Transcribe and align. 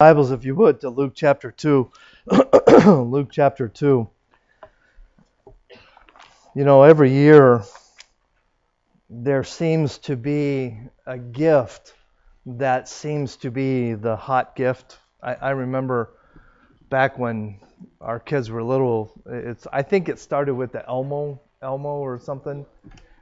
Bibles, 0.00 0.30
if 0.30 0.46
you 0.46 0.54
would, 0.54 0.80
to 0.80 0.88
Luke 0.88 1.12
chapter 1.14 1.50
2. 1.50 1.90
Luke 2.86 3.28
chapter 3.30 3.68
2. 3.68 4.08
You 6.54 6.64
know, 6.64 6.84
every 6.84 7.12
year 7.12 7.64
there 9.10 9.44
seems 9.44 9.98
to 9.98 10.16
be 10.16 10.78
a 11.04 11.18
gift 11.18 11.92
that 12.46 12.88
seems 12.88 13.36
to 13.36 13.50
be 13.50 13.92
the 13.92 14.16
hot 14.16 14.56
gift. 14.56 14.96
I, 15.22 15.34
I 15.34 15.50
remember 15.50 16.14
back 16.88 17.18
when 17.18 17.60
our 18.00 18.18
kids 18.18 18.48
were 18.48 18.62
little, 18.62 19.12
it's 19.26 19.66
I 19.70 19.82
think 19.82 20.08
it 20.08 20.18
started 20.18 20.54
with 20.54 20.72
the 20.72 20.82
Elmo, 20.88 21.42
Elmo 21.60 21.98
or 21.98 22.18
something. 22.18 22.64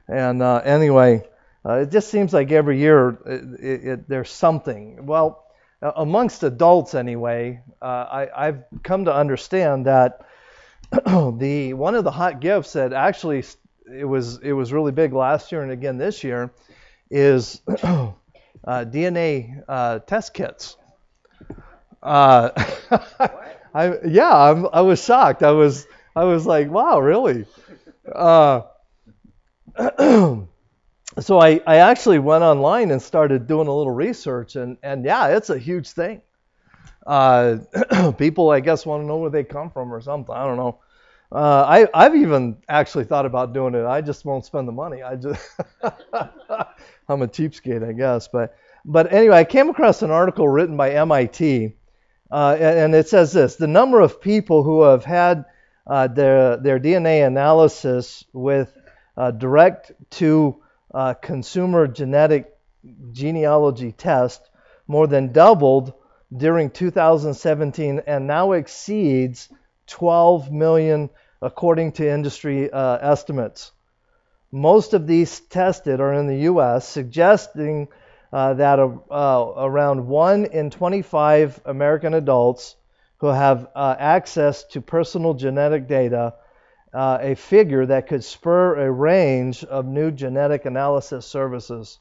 And 0.07 0.41
uh, 0.41 0.61
anyway, 0.63 1.27
uh, 1.65 1.79
it 1.79 1.91
just 1.91 2.09
seems 2.09 2.31
like 2.31 2.53
every 2.53 2.79
year 2.79 3.09
it, 3.25 3.59
it, 3.59 3.85
it, 3.85 4.07
there's 4.07 4.31
something. 4.31 5.05
Well, 5.05 5.43
amongst 5.81 6.43
adults 6.43 6.93
anyway, 6.93 7.61
uh, 7.81 8.27
I, 8.35 8.45
have 8.45 8.63
come 8.83 9.05
to 9.05 9.13
understand 9.13 9.85
that 9.85 10.25
the 10.91 11.73
one 11.73 11.95
of 11.95 12.03
the 12.03 12.11
hot 12.11 12.39
gifts 12.39 12.73
that 12.73 12.93
actually 12.93 13.43
it 13.91 14.05
was 14.05 14.39
it 14.39 14.53
was 14.53 14.73
really 14.73 14.91
big 14.91 15.13
last 15.13 15.51
year 15.51 15.61
and 15.63 15.71
again 15.71 15.97
this 15.97 16.23
year 16.23 16.51
is 17.09 17.61
uh, 17.67 18.11
DNA 18.65 19.63
uh, 19.67 19.99
test 19.99 20.33
kits. 20.33 20.75
Uh, 22.01 22.49
I 23.73 23.99
yeah, 24.05 24.35
I'm, 24.35 24.67
i 24.73 24.81
was 24.81 25.03
shocked. 25.03 25.43
I 25.43 25.51
was 25.51 25.85
I 26.15 26.23
was 26.23 26.45
like, 26.45 26.69
wow, 26.69 26.99
really? 26.99 27.45
So 31.17 31.39
I, 31.39 31.59
I 31.65 31.77
actually 31.77 32.19
went 32.19 32.43
online 32.43 32.91
and 32.91 33.01
started 33.01 33.47
doing 33.47 33.67
a 33.67 33.73
little 33.73 33.91
research, 33.91 34.55
and, 34.55 34.77
and 34.83 35.03
yeah, 35.03 35.29
it's 35.29 35.49
a 35.49 35.57
huge 35.57 35.89
thing. 35.89 36.21
Uh, 37.05 37.57
people, 38.17 38.51
I 38.51 38.59
guess, 38.59 38.85
want 38.85 39.01
to 39.01 39.07
know 39.07 39.17
where 39.17 39.31
they 39.31 39.43
come 39.43 39.71
from 39.71 39.91
or 39.91 40.01
something. 40.01 40.33
I 40.33 40.45
don't 40.45 40.57
know. 40.57 40.79
Uh, 41.31 41.63
I, 41.67 41.87
I've 41.93 42.15
even 42.15 42.57
actually 42.67 43.03
thought 43.05 43.25
about 43.25 43.53
doing 43.53 43.75
it. 43.75 43.85
I 43.85 44.01
just 44.01 44.25
won't 44.25 44.45
spend 44.45 44.67
the 44.67 44.71
money. 44.71 45.03
I 45.03 45.15
just 45.15 45.41
I'm 45.83 47.21
a 47.21 47.27
cheapskate, 47.27 47.87
I 47.87 47.93
guess. 47.93 48.27
But 48.27 48.55
but 48.85 49.11
anyway, 49.13 49.37
I 49.37 49.43
came 49.43 49.69
across 49.69 50.01
an 50.01 50.09
article 50.09 50.47
written 50.47 50.75
by 50.75 50.91
MIT, 50.91 51.75
uh, 52.31 52.57
and 52.59 52.95
it 52.95 53.07
says 53.09 53.31
this: 53.33 53.57
the 53.57 53.67
number 53.67 53.99
of 53.99 54.21
people 54.21 54.63
who 54.63 54.81
have 54.83 55.05
had 55.05 55.45
uh, 55.85 56.07
their 56.07 56.57
their 56.57 56.79
DNA 56.79 57.25
analysis 57.27 58.23
with 58.33 58.75
uh, 59.15 59.29
direct 59.29 59.91
to 60.11 60.59
uh, 60.93 61.13
consumer 61.15 61.87
genetic 61.87 62.55
genealogy 63.11 63.91
test 63.91 64.49
more 64.87 65.07
than 65.07 65.31
doubled 65.31 65.93
during 66.35 66.69
2017 66.69 68.01
and 68.07 68.27
now 68.27 68.51
exceeds 68.53 69.49
12 69.87 70.51
million 70.51 71.09
according 71.41 71.91
to 71.93 72.09
industry 72.09 72.71
uh, 72.71 72.97
estimates. 72.97 73.71
Most 74.51 74.93
of 74.93 75.07
these 75.07 75.39
tested 75.41 75.99
are 75.99 76.13
in 76.13 76.27
the 76.27 76.43
U.S., 76.51 76.87
suggesting 76.87 77.87
uh, 78.33 78.55
that 78.55 78.79
uh, 78.79 79.53
around 79.57 80.07
1 80.07 80.45
in 80.45 80.69
25 80.69 81.61
American 81.65 82.13
adults 82.13 82.75
who 83.17 83.27
have 83.27 83.67
uh, 83.75 83.95
access 83.97 84.63
to 84.65 84.81
personal 84.81 85.33
genetic 85.33 85.87
data 85.87 86.33
uh, 86.93 87.19
a 87.21 87.35
figure 87.35 87.85
that 87.85 88.07
could 88.07 88.23
spur 88.23 88.75
a 88.75 88.91
range 88.91 89.63
of 89.63 89.85
new 89.85 90.11
genetic 90.11 90.65
analysis 90.65 91.25
services. 91.25 91.99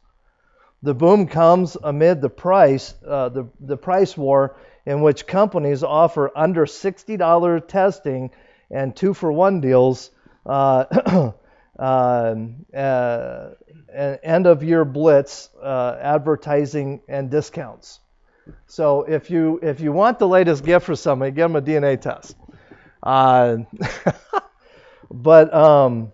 The 0.82 0.94
boom 0.94 1.26
comes 1.26 1.76
amid 1.82 2.20
the 2.20 2.30
price, 2.30 2.94
uh, 3.06 3.28
the, 3.30 3.48
the 3.60 3.76
price 3.76 4.16
war 4.16 4.56
in 4.86 5.02
which 5.02 5.26
companies 5.26 5.82
offer 5.82 6.30
under 6.36 6.66
$60 6.66 7.68
testing 7.68 8.30
and 8.70 8.94
two 8.94 9.12
for 9.12 9.32
one 9.32 9.60
deals, 9.60 10.10
uh, 10.46 11.32
um, 11.78 12.66
uh 12.74 13.50
end 14.22 14.46
of 14.46 14.62
year 14.62 14.84
blitz, 14.84 15.48
uh, 15.62 15.96
advertising, 16.00 17.00
and 17.08 17.30
discounts. 17.30 18.00
So 18.66 19.02
if 19.02 19.30
you 19.30 19.58
if 19.62 19.80
you 19.80 19.92
want 19.92 20.18
the 20.18 20.28
latest 20.28 20.64
gift 20.64 20.86
for 20.86 20.96
somebody, 20.96 21.32
give 21.32 21.50
them 21.50 21.56
a 21.56 21.62
DNA 21.62 22.00
test. 22.00 22.36
But 25.10 25.52
um, 25.54 26.12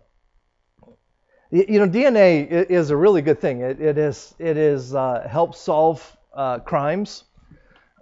you 1.51 1.79
know, 1.79 1.89
DNA 1.89 2.49
is 2.51 2.91
a 2.91 2.97
really 2.97 3.23
good 3.23 3.41
thing. 3.41 3.61
It, 3.61 3.81
it 3.81 3.99
is 3.99 4.35
it 4.39 4.57
is 4.57 4.95
uh, 4.95 5.27
helps 5.29 5.61
solve 5.61 6.17
uh, 6.33 6.61
crimes. 6.61 7.25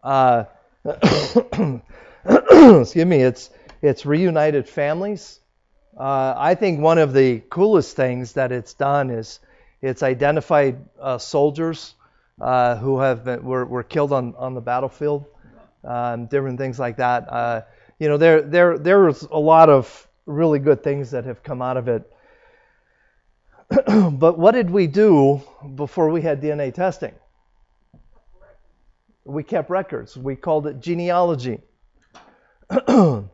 Uh, 0.03 0.45
excuse 0.85 1.81
me. 3.07 3.23
It's 3.23 3.51
it's 3.83 4.07
reunited 4.07 4.69
families. 4.69 5.41
Uh, 5.97 6.35
I 6.37 6.55
think 6.55 6.81
one 6.81 6.99
of 6.99 7.13
the 7.13 7.41
coolest 7.51 7.97
things 7.97 8.33
that 8.35 8.53
it's 8.53 8.73
done 8.73 9.11
is 9.11 9.41
it's 9.83 10.03
identified 10.03 10.83
uh, 10.99 11.19
soldiers 11.19 11.95
uh, 12.41 12.77
who 12.77 13.01
have 13.01 13.25
been 13.25 13.45
were, 13.45 13.67
were 13.67 13.83
killed 13.83 14.13
on, 14.13 14.35
on 14.37 14.55
the 14.55 14.63
battlefield, 14.63 15.27
um, 15.85 16.27
different 16.27 16.59
things 16.59 16.79
like 16.79 16.97
that. 16.97 17.67
you 17.99 18.09
know, 18.09 18.17
there 18.17 18.41
there 18.41 18.79
there's 18.79 19.23
a 19.23 19.39
lot 19.39 19.69
of 19.69 20.09
really 20.27 20.59
good 20.59 20.83
things 20.83 21.11
that 21.13 21.25
have 21.25 21.43
come 21.43 21.63
out 21.63 21.77
of 21.77 21.89
it. 21.89 22.11
but 24.13 24.39
what 24.39 24.53
did 24.53 24.71
we 24.71 24.87
do 24.87 25.41
before 25.75 26.11
we 26.11 26.23
had 26.23 26.43
DNA 26.43 26.73
testing? 26.73 27.13
We 29.25 29.43
kept 29.43 29.71
records. 29.71 30.17
We 30.17 30.37
called 30.37 30.67
it 30.67 30.81
genealogy. 30.81 31.61
and 32.89 33.29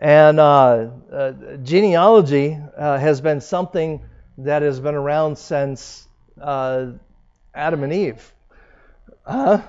uh, 0.00 0.90
uh, 1.12 1.32
genealogy 1.62 2.58
uh, 2.76 2.98
has 2.98 3.20
been 3.20 3.40
something 3.40 4.00
that 4.38 4.62
has 4.62 4.78
been 4.80 4.94
around 4.94 5.36
since 5.36 6.06
uh, 6.40 6.92
Adam 7.54 7.82
and 7.82 7.92
Eve. 7.92 8.32
Huh? 9.26 9.60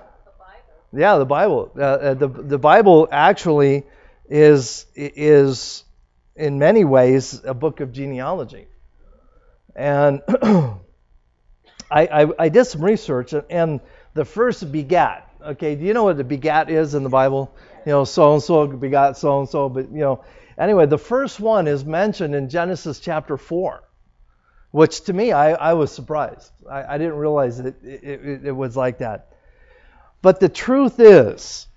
The 0.94 1.02
yeah, 1.02 1.18
the 1.18 1.25
Bible. 1.25 1.72
Uh, 1.75 1.81
uh, 1.81 2.13
the, 2.13 2.28
the 2.28 2.58
Bible 2.58 3.08
actually 3.12 3.84
is 4.29 4.85
is 4.95 5.84
in 6.35 6.59
many 6.59 6.85
ways 6.85 7.41
a 7.44 7.53
book 7.53 7.81
of 7.81 7.91
genealogy. 7.91 8.67
And 9.75 10.22
I, 11.91 12.06
I, 12.06 12.28
I, 12.38 12.50
did 12.50 12.66
some 12.66 12.84
research, 12.84 13.34
and 13.50 13.79
the 14.13 14.25
first 14.25 14.72
begat. 14.72 15.29
Okay, 15.44 15.75
do 15.75 15.85
you 15.85 15.94
know 15.94 16.03
what 16.03 16.17
the 16.17 16.23
begat 16.23 16.69
is 16.69 16.95
in 16.95 17.03
the 17.03 17.09
Bible? 17.09 17.53
You 17.85 17.91
know, 17.91 18.03
so 18.03 18.34
and 18.34 18.44
so 18.44 18.67
begat 18.67 19.17
so 19.17 19.40
and 19.40 19.50
so, 19.50 19.69
but 19.69 19.91
you 19.91 20.00
know, 20.00 20.23
anyway, 20.57 20.85
the 20.85 20.97
first 20.97 21.40
one 21.40 21.67
is 21.67 21.85
mentioned 21.85 22.35
in 22.35 22.50
Genesis 22.50 23.00
chapter 23.00 23.38
four, 23.38 23.84
which 24.72 25.01
to 25.06 25.13
me 25.13 25.31
I, 25.31 25.53
I 25.53 25.73
was 25.73 25.91
surprised. 25.91 26.51
I, 26.69 26.96
I 26.96 26.97
didn't 26.97 27.16
realize 27.16 27.59
it, 27.59 27.75
it, 27.84 28.46
it 28.46 28.51
was 28.51 28.75
like 28.75 29.00
that. 29.00 29.34
But 30.22 30.40
the 30.40 30.50
truth 30.50 31.00
is, 31.00 31.67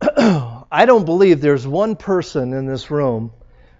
I 0.72 0.86
don't 0.86 1.04
believe 1.04 1.40
there's 1.40 1.66
one 1.66 1.96
person 1.96 2.52
in 2.52 2.66
this 2.66 2.90
room 2.90 3.32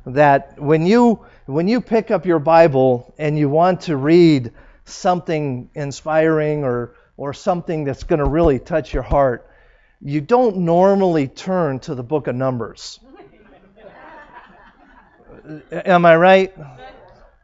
that 0.06 0.60
when 0.60 0.86
you 0.86 1.24
when 1.46 1.66
you 1.68 1.80
pick 1.80 2.10
up 2.10 2.26
your 2.26 2.38
Bible 2.38 3.14
and 3.18 3.38
you 3.38 3.48
want 3.48 3.82
to 3.82 3.96
read 3.96 4.52
something 4.84 5.70
inspiring 5.74 6.64
or 6.64 6.94
or 7.16 7.32
something 7.32 7.84
that's 7.84 8.04
going 8.04 8.18
to 8.18 8.28
really 8.28 8.58
touch 8.58 8.92
your 8.92 9.02
heart, 9.02 9.50
you 10.00 10.20
don't 10.20 10.58
normally 10.58 11.28
turn 11.28 11.78
to 11.80 11.94
the 11.94 12.02
book 12.02 12.26
of 12.26 12.34
Numbers. 12.34 13.00
Am 15.72 16.04
I 16.04 16.16
right? 16.16 16.54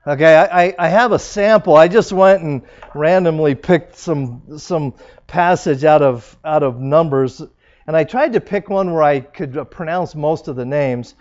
Okay, 0.06 0.37
I, 0.37 0.75
I 0.78 0.88
have 0.88 1.12
a 1.12 1.19
sample. 1.19 1.76
I 1.76 1.88
just 1.88 2.12
went 2.12 2.43
and 2.43 2.62
randomly 2.94 3.54
picked 3.54 3.97
some 3.97 4.58
some 4.58 4.94
passage 5.26 5.84
out 5.84 6.03
of 6.03 6.37
out 6.44 6.62
of 6.62 6.78
Numbers 6.78 7.43
and 7.87 7.97
I 7.97 8.05
tried 8.05 8.33
to 8.33 8.41
pick 8.41 8.69
one 8.69 8.93
where 8.93 9.03
I 9.03 9.21
could 9.21 9.56
uh, 9.56 9.65
pronounce 9.65 10.15
most 10.15 10.49
of 10.49 10.56
the 10.56 10.65
names. 10.65 11.15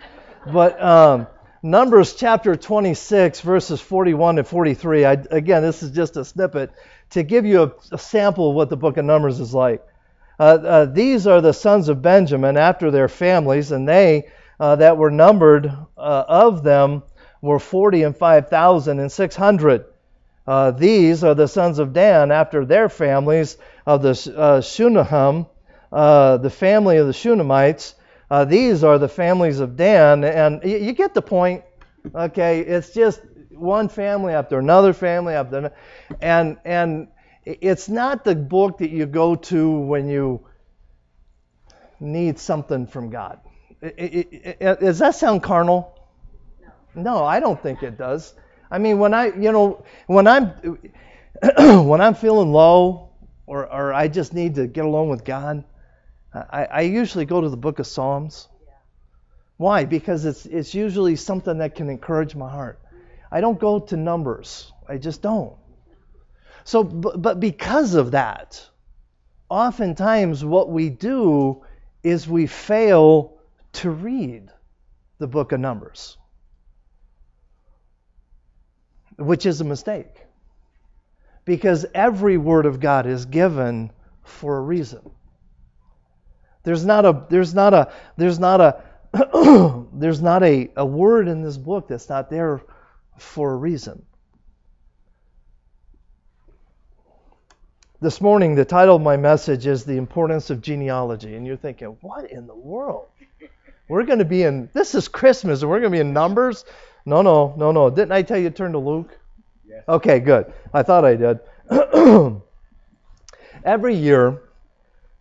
But 0.52 0.82
um, 0.82 1.26
Numbers 1.62 2.14
chapter 2.14 2.56
26, 2.56 3.40
verses 3.40 3.80
41 3.80 4.36
to 4.36 4.44
43, 4.44 5.04
I, 5.04 5.12
again, 5.12 5.62
this 5.62 5.82
is 5.82 5.90
just 5.90 6.16
a 6.16 6.24
snippet 6.24 6.72
to 7.10 7.22
give 7.22 7.46
you 7.46 7.62
a, 7.62 7.72
a 7.92 7.98
sample 7.98 8.50
of 8.50 8.56
what 8.56 8.68
the 8.68 8.76
book 8.76 8.96
of 8.96 9.04
Numbers 9.04 9.40
is 9.40 9.54
like. 9.54 9.86
Uh, 10.38 10.42
uh, 10.42 10.84
these 10.84 11.26
are 11.26 11.40
the 11.40 11.52
sons 11.52 11.88
of 11.88 12.02
Benjamin 12.02 12.56
after 12.56 12.90
their 12.90 13.08
families, 13.08 13.72
and 13.72 13.88
they 13.88 14.28
uh, 14.58 14.76
that 14.76 14.96
were 14.96 15.10
numbered 15.10 15.66
uh, 15.96 16.24
of 16.28 16.62
them 16.62 17.02
were 17.40 17.58
40 17.58 18.02
and 18.02 18.16
5,000 18.16 18.98
and 18.98 19.12
600. 19.12 19.84
Uh, 20.46 20.70
these 20.70 21.24
are 21.24 21.34
the 21.34 21.48
sons 21.48 21.78
of 21.78 21.92
Dan 21.92 22.30
after 22.30 22.64
their 22.64 22.88
families 22.88 23.56
of 23.86 24.02
the 24.02 24.62
Shunammite 24.62 25.46
uh, 25.96 26.36
the 26.36 26.50
family 26.50 26.98
of 26.98 27.06
the 27.06 27.12
Shunammite. 27.14 27.94
Uh, 28.30 28.44
these 28.44 28.84
are 28.84 28.98
the 28.98 29.08
families 29.08 29.60
of 29.60 29.76
Dan, 29.76 30.24
and 30.24 30.62
you, 30.62 30.76
you, 30.76 30.92
get 30.92 31.14
the 31.14 31.22
point. 31.22 31.64
Okay, 32.14 32.60
it's 32.60 32.92
just 32.92 33.22
one 33.48 33.88
family 33.88 34.34
after 34.34 34.58
another 34.58 34.92
family 34.92 35.32
after 35.32 35.56
another, 35.56 35.74
and 36.20 36.58
and 36.66 37.08
it's 37.46 37.88
not 37.88 38.24
the 38.24 38.34
book 38.34 38.78
that 38.78 38.90
you 38.90 39.06
go 39.06 39.36
to 39.36 39.70
when 39.70 40.10
you 40.10 40.46
need 41.98 42.38
something 42.38 42.86
from 42.86 43.08
God. 43.08 43.40
Does 43.80 44.98
that 44.98 45.14
sound 45.14 45.42
carnal? 45.42 45.98
No, 46.94 47.24
I 47.24 47.40
don't 47.40 47.62
think 47.62 47.82
it 47.82 47.96
does. 47.96 48.34
I 48.70 48.76
mean, 48.76 48.98
when 48.98 49.14
I, 49.14 49.28
you 49.28 49.50
know, 49.50 49.82
when 50.08 50.26
I'm 50.26 50.78
when 51.86 52.02
I'm 52.02 52.14
feeling 52.14 52.52
low 52.52 53.12
or 53.46 53.64
or 53.72 53.94
I 53.94 54.08
just 54.08 54.34
need 54.34 54.56
to 54.56 54.66
get 54.66 54.84
along 54.84 55.08
with 55.08 55.24
God, 55.24 55.64
I, 56.50 56.64
I 56.64 56.80
usually 56.82 57.24
go 57.24 57.40
to 57.40 57.48
the 57.48 57.56
Book 57.56 57.78
of 57.78 57.86
Psalms. 57.86 58.48
Why? 59.56 59.84
Because 59.84 60.24
it's 60.24 60.44
it's 60.46 60.74
usually 60.74 61.16
something 61.16 61.58
that 61.58 61.74
can 61.74 61.88
encourage 61.88 62.34
my 62.34 62.50
heart. 62.50 62.80
I 63.30 63.40
don't 63.40 63.58
go 63.58 63.78
to 63.78 63.96
numbers. 63.96 64.72
I 64.88 64.98
just 64.98 65.22
don't. 65.22 65.56
So, 66.64 66.84
but, 66.84 67.22
but 67.22 67.40
because 67.40 67.94
of 67.94 68.10
that, 68.10 68.68
oftentimes 69.48 70.44
what 70.44 70.68
we 70.68 70.90
do 70.90 71.64
is 72.02 72.28
we 72.28 72.46
fail 72.46 73.38
to 73.74 73.90
read 73.90 74.48
the 75.18 75.26
book 75.26 75.52
of 75.52 75.60
Numbers, 75.60 76.16
which 79.16 79.46
is 79.46 79.60
a 79.60 79.64
mistake. 79.64 80.26
Because 81.44 81.86
every 81.94 82.38
word 82.38 82.66
of 82.66 82.80
God 82.80 83.06
is 83.06 83.26
given 83.26 83.92
for 84.24 84.58
a 84.58 84.60
reason. 84.60 85.10
There's 86.66 86.84
not 86.84 87.04
a 87.06 87.24
there's 87.28 87.54
not 87.54 87.74
a 87.74 87.92
there's 88.16 88.40
not 88.40 88.60
a 88.60 88.82
there's 89.92 90.20
not 90.20 90.42
a, 90.42 90.68
a 90.76 90.84
word 90.84 91.28
in 91.28 91.40
this 91.40 91.56
book 91.56 91.86
that's 91.86 92.08
not 92.08 92.28
there 92.28 92.60
for 93.18 93.52
a 93.52 93.56
reason. 93.56 94.04
This 98.00 98.20
morning, 98.20 98.56
the 98.56 98.64
title 98.64 98.96
of 98.96 99.02
my 99.02 99.16
message 99.16 99.68
is 99.68 99.84
The 99.84 99.96
Importance 99.96 100.50
of 100.50 100.60
Genealogy. 100.60 101.36
And 101.36 101.46
you're 101.46 101.56
thinking, 101.56 101.96
what 102.00 102.32
in 102.32 102.48
the 102.48 102.56
world? 102.56 103.06
We're 103.88 104.02
going 104.02 104.18
to 104.18 104.24
be 104.24 104.42
in, 104.42 104.68
this 104.72 104.96
is 104.96 105.06
Christmas, 105.06 105.62
and 105.62 105.70
we're 105.70 105.78
going 105.78 105.92
to 105.92 105.96
be 105.96 106.00
in 106.00 106.12
Numbers? 106.12 106.64
No, 107.06 107.22
no, 107.22 107.54
no, 107.56 107.70
no. 107.70 107.90
Didn't 107.90 108.10
I 108.10 108.22
tell 108.22 108.38
you 108.38 108.50
to 108.50 108.54
turn 108.54 108.72
to 108.72 108.78
Luke? 108.78 109.16
Yes. 109.66 109.84
Okay, 109.88 110.18
good. 110.18 110.52
I 110.74 110.82
thought 110.82 111.04
I 111.04 111.14
did. 111.14 111.38
Every 113.64 113.94
year, 113.94 114.42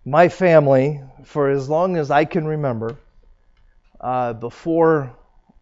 my 0.05 0.29
family, 0.29 1.01
for 1.23 1.49
as 1.49 1.67
long 1.67 1.97
as 1.97 2.11
I 2.11 2.25
can 2.25 2.45
remember, 2.45 2.95
uh, 3.99 4.33
before 4.33 5.17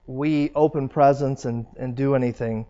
we 0.06 0.52
open 0.54 0.90
presents 0.90 1.46
and, 1.46 1.66
and 1.78 1.96
do 1.96 2.14
anything, 2.14 2.66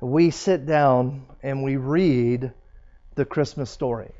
we 0.00 0.30
sit 0.30 0.66
down 0.66 1.26
and 1.42 1.64
we 1.64 1.76
read 1.76 2.52
the 3.14 3.24
Christmas 3.24 3.70
story. 3.70 4.12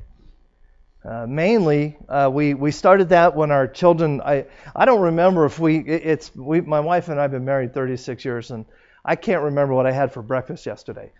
Uh, 1.05 1.25
mainly, 1.27 1.95
uh, 2.09 2.29
we 2.31 2.53
we 2.53 2.71
started 2.71 3.09
that 3.09 3.33
when 3.33 3.51
our 3.51 3.67
children. 3.67 4.19
I 4.19 4.45
I 4.75 4.83
don't 4.83 5.01
remember 5.01 5.45
if 5.45 5.57
we. 5.57 5.77
It, 5.77 6.01
it's 6.05 6.35
we. 6.35 6.59
My 6.59 6.81
wife 6.81 7.07
and 7.07 7.17
I 7.17 7.21
have 7.21 7.31
been 7.31 7.45
married 7.45 7.73
36 7.73 8.25
years, 8.25 8.51
and 8.51 8.65
I 9.05 9.15
can't 9.15 9.43
remember 9.43 9.73
what 9.73 9.85
I 9.85 9.93
had 9.93 10.11
for 10.11 10.21
breakfast 10.21 10.65
yesterday. 10.65 11.11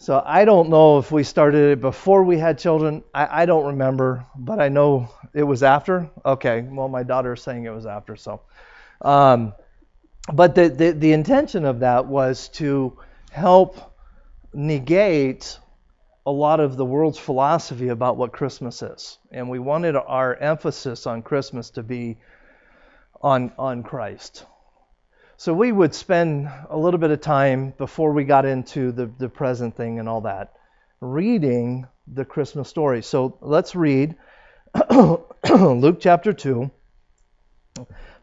So 0.00 0.22
I 0.24 0.46
don't 0.46 0.70
know 0.70 0.96
if 0.96 1.12
we 1.12 1.22
started 1.24 1.72
it 1.72 1.80
before 1.82 2.24
we 2.24 2.38
had 2.38 2.58
children. 2.58 3.04
I, 3.12 3.42
I 3.42 3.46
don't 3.46 3.66
remember, 3.66 4.24
but 4.34 4.58
I 4.58 4.70
know 4.70 5.10
it 5.34 5.42
was 5.42 5.62
after. 5.62 6.08
Okay, 6.24 6.62
well 6.62 6.88
my 6.88 7.02
daughter 7.02 7.34
is 7.34 7.42
saying 7.42 7.64
it 7.66 7.74
was 7.74 7.84
after. 7.84 8.16
So, 8.16 8.40
um, 9.02 9.52
but 10.32 10.54
the, 10.54 10.70
the 10.70 10.92
the 10.92 11.12
intention 11.12 11.66
of 11.66 11.80
that 11.80 12.06
was 12.06 12.48
to 12.60 12.98
help 13.30 13.94
negate 14.54 15.58
a 16.24 16.32
lot 16.32 16.60
of 16.60 16.78
the 16.78 16.84
world's 16.84 17.18
philosophy 17.18 17.88
about 17.88 18.16
what 18.16 18.32
Christmas 18.32 18.82
is. 18.82 19.18
And 19.30 19.50
we 19.50 19.58
wanted 19.58 19.96
our 19.96 20.34
emphasis 20.34 21.06
on 21.06 21.20
Christmas 21.20 21.70
to 21.70 21.82
be 21.82 22.16
on, 23.20 23.52
on 23.58 23.82
Christ. 23.82 24.46
So 25.40 25.54
we 25.54 25.72
would 25.72 25.94
spend 25.94 26.50
a 26.68 26.76
little 26.76 27.00
bit 27.00 27.10
of 27.10 27.22
time 27.22 27.72
before 27.78 28.12
we 28.12 28.24
got 28.24 28.44
into 28.44 28.92
the, 28.92 29.06
the 29.06 29.30
present 29.30 29.74
thing 29.74 29.98
and 29.98 30.06
all 30.06 30.20
that, 30.20 30.52
reading 31.00 31.86
the 32.06 32.26
Christmas 32.26 32.68
story. 32.68 33.00
So 33.00 33.38
let's 33.40 33.74
read 33.74 34.16
Luke 34.90 35.98
chapter 35.98 36.34
2, 36.34 36.70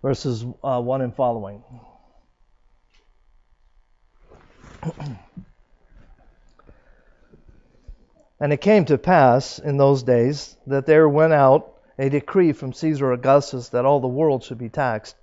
verses 0.04 0.46
uh, 0.64 0.80
1 0.80 1.02
and 1.02 1.16
following. 1.16 1.64
And 8.40 8.54
it 8.54 8.62
came 8.62 8.86
to 8.86 9.00
pass 9.00 9.58
in 9.58 9.78
those 9.78 10.04
days 10.04 10.56
that 10.68 10.86
there 10.86 11.10
went 11.10 11.34
out 11.34 11.74
a 11.98 12.10
decree 12.10 12.54
from 12.54 12.74
Caesar 12.74 13.12
Augustus 13.12 13.70
that 13.70 13.86
all 13.86 14.00
the 14.00 14.08
world 14.08 14.44
should 14.44 14.60
be 14.60 14.70
taxed. 14.70 15.16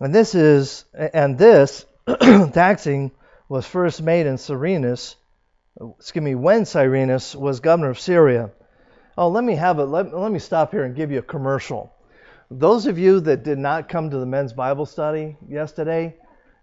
And 0.00 0.14
this 0.14 0.34
is 0.34 0.84
and 0.94 1.36
this 1.36 1.84
taxing 2.52 3.10
was 3.48 3.66
first 3.66 4.02
made 4.02 4.26
in 4.26 4.38
Cyrenius, 4.38 5.16
excuse 5.98 6.22
me, 6.22 6.34
when 6.34 6.64
Cyrenius 6.64 7.34
was 7.34 7.60
governor 7.60 7.90
of 7.90 7.98
Syria. 7.98 8.50
Oh, 9.16 9.28
let 9.28 9.42
me 9.42 9.56
have 9.56 9.78
it. 9.78 9.84
Let, 9.84 10.14
let 10.14 10.30
me 10.30 10.38
stop 10.38 10.70
here 10.70 10.84
and 10.84 10.94
give 10.94 11.10
you 11.10 11.18
a 11.18 11.22
commercial. 11.22 11.92
Those 12.50 12.86
of 12.86 12.98
you 12.98 13.20
that 13.20 13.42
did 13.42 13.58
not 13.58 13.88
come 13.88 14.10
to 14.10 14.18
the 14.18 14.26
men's 14.26 14.52
Bible 14.52 14.86
study 14.86 15.36
yesterday, 15.48 16.16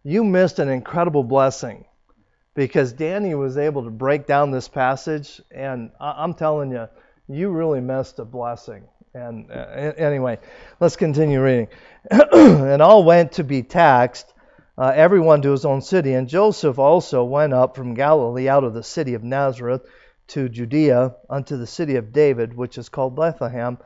you 0.04 0.24
missed 0.24 0.60
an 0.60 0.70
incredible 0.70 1.24
blessing 1.24 1.86
because 2.54 2.94
Danny 2.94 3.36
was 3.36 3.58
able 3.58 3.84
to 3.84 3.90
break 3.90 4.26
down 4.26 4.52
this 4.52 4.68
passage, 4.68 5.42
and 5.52 5.92
I'm 6.00 6.34
telling 6.34 6.72
you, 6.72 6.88
you 7.28 7.50
really 7.50 7.82
missed 7.82 8.20
a 8.20 8.26
blessing. 8.26 8.88
And 9.16 9.50
uh, 9.50 9.54
anyway, 9.96 10.40
let's 10.82 10.98
continue 10.98 11.42
reading. 11.42 11.70
and 12.12 12.82
all 12.82 13.06
went 13.06 13.32
to 13.34 13.46
be 13.46 13.64
taxed, 13.64 14.34
uh, 14.78 14.92
everyone 14.94 15.42
to 15.44 15.52
his 15.52 15.64
own 15.64 15.82
city. 15.82 16.14
And 16.14 16.28
Joseph 16.28 16.80
also 16.80 17.24
went 17.24 17.54
up 17.54 17.78
from 17.78 17.94
Galilee 17.94 18.50
out 18.50 18.66
of 18.66 18.74
the 18.74 18.84
city 18.84 19.14
of 19.14 19.24
Nazareth 19.24 19.84
to 20.28 20.50
Judea 20.50 21.16
unto 21.30 21.56
the 21.56 21.66
city 21.66 21.96
of 21.96 22.12
David, 22.12 22.58
which 22.58 22.78
is 22.78 22.90
called 22.90 23.16
Bethlehem, 23.16 23.78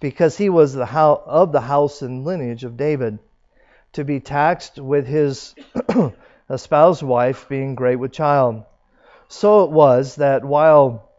because 0.00 0.38
he 0.38 0.48
was 0.48 0.72
the 0.72 0.86
ho- 0.86 1.22
of 1.26 1.52
the 1.52 1.60
house 1.60 2.00
and 2.00 2.24
lineage 2.24 2.64
of 2.64 2.78
David, 2.78 3.18
to 3.92 4.04
be 4.04 4.20
taxed 4.20 4.78
with 4.78 5.06
his 5.06 5.54
espoused 6.50 7.02
wife 7.02 7.46
being 7.46 7.74
great 7.74 7.96
with 7.96 8.12
child. 8.12 8.64
So 9.28 9.64
it 9.64 9.70
was 9.70 10.16
that 10.16 10.46
while 10.46 11.10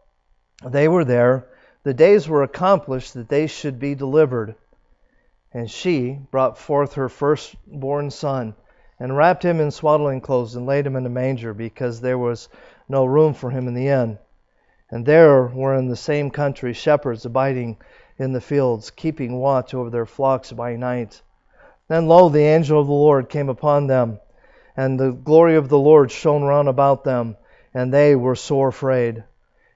they 0.66 0.88
were 0.88 1.04
there, 1.04 1.46
the 1.82 1.94
days 1.94 2.28
were 2.28 2.42
accomplished 2.42 3.14
that 3.14 3.28
they 3.28 3.46
should 3.46 3.78
be 3.78 3.94
delivered. 3.94 4.54
And 5.52 5.70
she 5.70 6.18
brought 6.30 6.58
forth 6.58 6.94
her 6.94 7.08
firstborn 7.08 8.10
son, 8.10 8.54
and 8.98 9.16
wrapped 9.16 9.44
him 9.44 9.60
in 9.60 9.70
swaddling 9.70 10.20
clothes, 10.20 10.56
and 10.56 10.66
laid 10.66 10.86
him 10.86 10.96
in 10.96 11.06
a 11.06 11.10
manger, 11.10 11.54
because 11.54 12.00
there 12.00 12.18
was 12.18 12.48
no 12.88 13.04
room 13.04 13.34
for 13.34 13.50
him 13.50 13.68
in 13.68 13.74
the 13.74 13.88
inn. 13.88 14.18
And 14.90 15.06
there 15.06 15.46
were 15.46 15.74
in 15.74 15.88
the 15.88 15.96
same 15.96 16.30
country 16.30 16.72
shepherds 16.72 17.24
abiding 17.24 17.78
in 18.18 18.32
the 18.32 18.40
fields, 18.40 18.90
keeping 18.90 19.38
watch 19.38 19.74
over 19.74 19.90
their 19.90 20.06
flocks 20.06 20.52
by 20.52 20.76
night. 20.76 21.22
Then 21.88 22.06
lo, 22.06 22.28
the 22.28 22.40
angel 22.40 22.80
of 22.80 22.86
the 22.86 22.92
Lord 22.92 23.28
came 23.28 23.48
upon 23.48 23.86
them 23.86 24.20
and 24.76 24.98
the 24.98 25.10
glory 25.10 25.56
of 25.56 25.68
the 25.68 25.78
Lord 25.78 26.10
shone 26.10 26.42
round 26.42 26.68
about 26.68 27.04
them, 27.04 27.36
and 27.74 27.92
they 27.92 28.14
were 28.14 28.34
sore 28.34 28.68
afraid. 28.68 29.24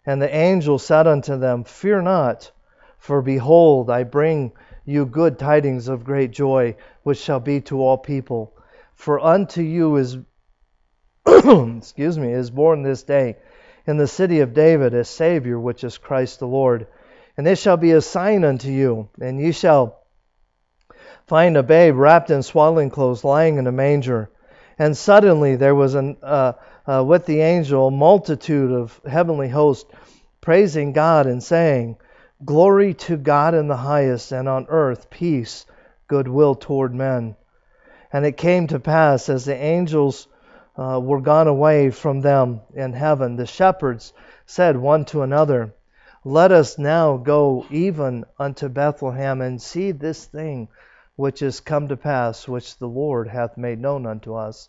And 0.06 0.20
the 0.20 0.34
angel 0.34 0.78
said 0.78 1.06
unto 1.06 1.38
them, 1.38 1.64
Fear 1.64 2.02
not, 2.02 2.50
for 2.98 3.22
behold, 3.22 3.90
I 3.90 4.04
bring 4.04 4.52
you 4.84 5.06
good 5.06 5.38
tidings 5.38 5.88
of 5.88 6.04
great 6.04 6.30
joy, 6.30 6.76
which 7.02 7.18
shall 7.18 7.40
be 7.40 7.60
to 7.62 7.80
all 7.80 7.96
people. 7.96 8.54
For 8.94 9.18
unto 9.18 9.62
you 9.62 9.96
is 9.96 10.18
excuse 11.26 12.18
me, 12.18 12.32
is 12.32 12.50
born 12.50 12.82
this 12.82 13.02
day 13.02 13.36
in 13.86 13.96
the 13.96 14.06
city 14.06 14.40
of 14.40 14.54
David 14.54 14.94
a 14.94 15.04
Savior, 15.04 15.58
which 15.58 15.84
is 15.84 15.98
Christ 15.98 16.38
the 16.38 16.46
Lord. 16.46 16.86
And 17.36 17.46
this 17.46 17.60
shall 17.60 17.76
be 17.76 17.92
a 17.92 18.00
sign 18.00 18.44
unto 18.44 18.70
you, 18.70 19.08
and 19.20 19.40
ye 19.40 19.52
shall 19.52 20.00
find 21.26 21.56
a 21.56 21.62
babe 21.62 21.96
wrapped 21.96 22.30
in 22.30 22.42
swaddling 22.42 22.90
clothes, 22.90 23.24
lying 23.24 23.56
in 23.56 23.66
a 23.66 23.72
manger. 23.72 24.30
And 24.78 24.96
suddenly 24.96 25.56
there 25.56 25.74
was 25.74 25.94
an, 25.94 26.16
uh, 26.22 26.52
uh, 26.86 27.02
with 27.06 27.26
the 27.26 27.40
angel 27.40 27.88
a 27.88 27.90
multitude 27.90 28.70
of 28.70 29.00
heavenly 29.06 29.48
hosts 29.48 29.90
praising 30.40 30.92
God 30.92 31.26
and 31.26 31.42
saying, 31.42 31.96
Glory 32.44 32.92
to 32.94 33.16
God 33.16 33.54
in 33.54 33.68
the 33.68 33.76
highest, 33.76 34.32
and 34.32 34.48
on 34.48 34.66
earth 34.68 35.08
peace, 35.08 35.64
goodwill 36.08 36.54
toward 36.54 36.94
men. 36.94 37.36
And 38.12 38.26
it 38.26 38.36
came 38.36 38.66
to 38.66 38.78
pass, 38.78 39.28
as 39.28 39.46
the 39.46 39.56
angels 39.56 40.28
uh, 40.76 41.00
were 41.02 41.20
gone 41.20 41.48
away 41.48 41.90
from 41.90 42.20
them 42.20 42.60
in 42.74 42.92
heaven, 42.92 43.36
the 43.36 43.46
shepherds 43.46 44.12
said 44.44 44.76
one 44.76 45.06
to 45.06 45.22
another, 45.22 45.72
Let 46.24 46.52
us 46.52 46.76
now 46.76 47.16
go 47.16 47.64
even 47.70 48.24
unto 48.38 48.68
Bethlehem 48.68 49.40
and 49.40 49.62
see 49.62 49.92
this 49.92 50.26
thing 50.26 50.68
which 51.16 51.40
is 51.40 51.60
come 51.60 51.88
to 51.88 51.96
pass, 51.96 52.46
which 52.46 52.76
the 52.76 52.88
Lord 52.88 53.28
hath 53.28 53.56
made 53.56 53.78
known 53.78 54.04
unto 54.04 54.34
us. 54.34 54.68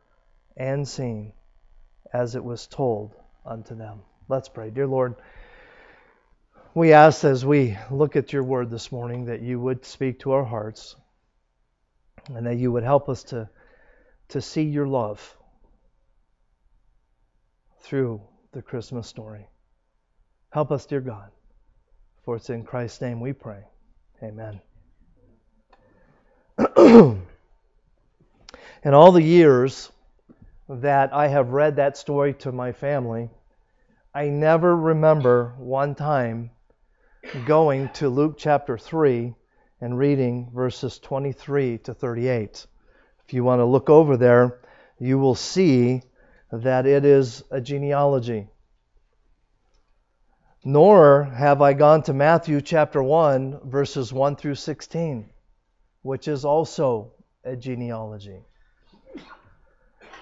and 0.57 0.87
seen 0.87 1.33
as 2.13 2.35
it 2.35 2.43
was 2.43 2.67
told 2.67 3.15
unto 3.45 3.75
them. 3.75 4.01
Let's 4.27 4.49
pray. 4.49 4.69
Dear 4.69 4.87
Lord, 4.87 5.15
we 6.73 6.93
ask 6.93 7.23
as 7.23 7.45
we 7.45 7.77
look 7.89 8.15
at 8.15 8.31
your 8.31 8.43
word 8.43 8.69
this 8.69 8.91
morning 8.91 9.25
that 9.25 9.41
you 9.41 9.59
would 9.59 9.85
speak 9.85 10.19
to 10.19 10.31
our 10.31 10.45
hearts 10.45 10.95
and 12.33 12.45
that 12.45 12.57
you 12.57 12.71
would 12.71 12.83
help 12.83 13.09
us 13.09 13.23
to, 13.25 13.49
to 14.29 14.41
see 14.41 14.63
your 14.63 14.87
love 14.87 15.37
through 17.81 18.21
the 18.51 18.61
Christmas 18.61 19.07
story. 19.07 19.47
Help 20.51 20.71
us, 20.71 20.85
dear 20.85 21.01
God, 21.01 21.31
for 22.23 22.35
it's 22.35 22.49
in 22.49 22.63
Christ's 22.63 23.01
name 23.01 23.19
we 23.19 23.33
pray. 23.33 23.63
Amen. 24.21 24.61
in 26.77 27.23
all 28.93 29.11
the 29.11 29.23
years 29.23 29.91
that 30.79 31.13
I 31.13 31.27
have 31.27 31.49
read 31.49 31.75
that 31.75 31.97
story 31.97 32.33
to 32.35 32.51
my 32.51 32.71
family, 32.71 33.29
I 34.13 34.29
never 34.29 34.75
remember 34.75 35.53
one 35.57 35.95
time 35.95 36.51
going 37.45 37.89
to 37.95 38.07
Luke 38.07 38.35
chapter 38.37 38.77
3 38.77 39.35
and 39.81 39.97
reading 39.97 40.49
verses 40.53 40.97
23 40.99 41.79
to 41.79 41.93
38. 41.93 42.65
If 43.25 43.33
you 43.33 43.43
want 43.43 43.59
to 43.59 43.65
look 43.65 43.89
over 43.89 44.15
there, 44.15 44.61
you 44.97 45.19
will 45.19 45.35
see 45.35 46.03
that 46.51 46.85
it 46.85 47.03
is 47.03 47.43
a 47.51 47.59
genealogy. 47.59 48.47
Nor 50.63 51.25
have 51.25 51.61
I 51.61 51.73
gone 51.73 52.03
to 52.03 52.13
Matthew 52.13 52.61
chapter 52.61 53.01
1, 53.03 53.69
verses 53.69 54.13
1 54.13 54.35
through 54.37 54.55
16, 54.55 55.29
which 56.01 56.27
is 56.27 56.45
also 56.45 57.13
a 57.43 57.55
genealogy. 57.55 58.45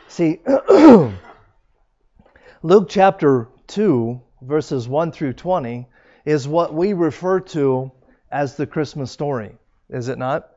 See, 0.10 0.42
Luke 2.63 2.89
chapter 2.89 3.48
2, 3.68 4.20
verses 4.42 4.88
1 4.88 5.12
through 5.12 5.34
20, 5.34 5.88
is 6.25 6.48
what 6.48 6.74
we 6.74 6.94
refer 6.94 7.39
to 7.42 7.92
as 8.32 8.56
the 8.56 8.66
Christmas 8.66 9.12
story, 9.12 9.56
is 9.88 10.08
it 10.10 10.18
not? 10.18 10.50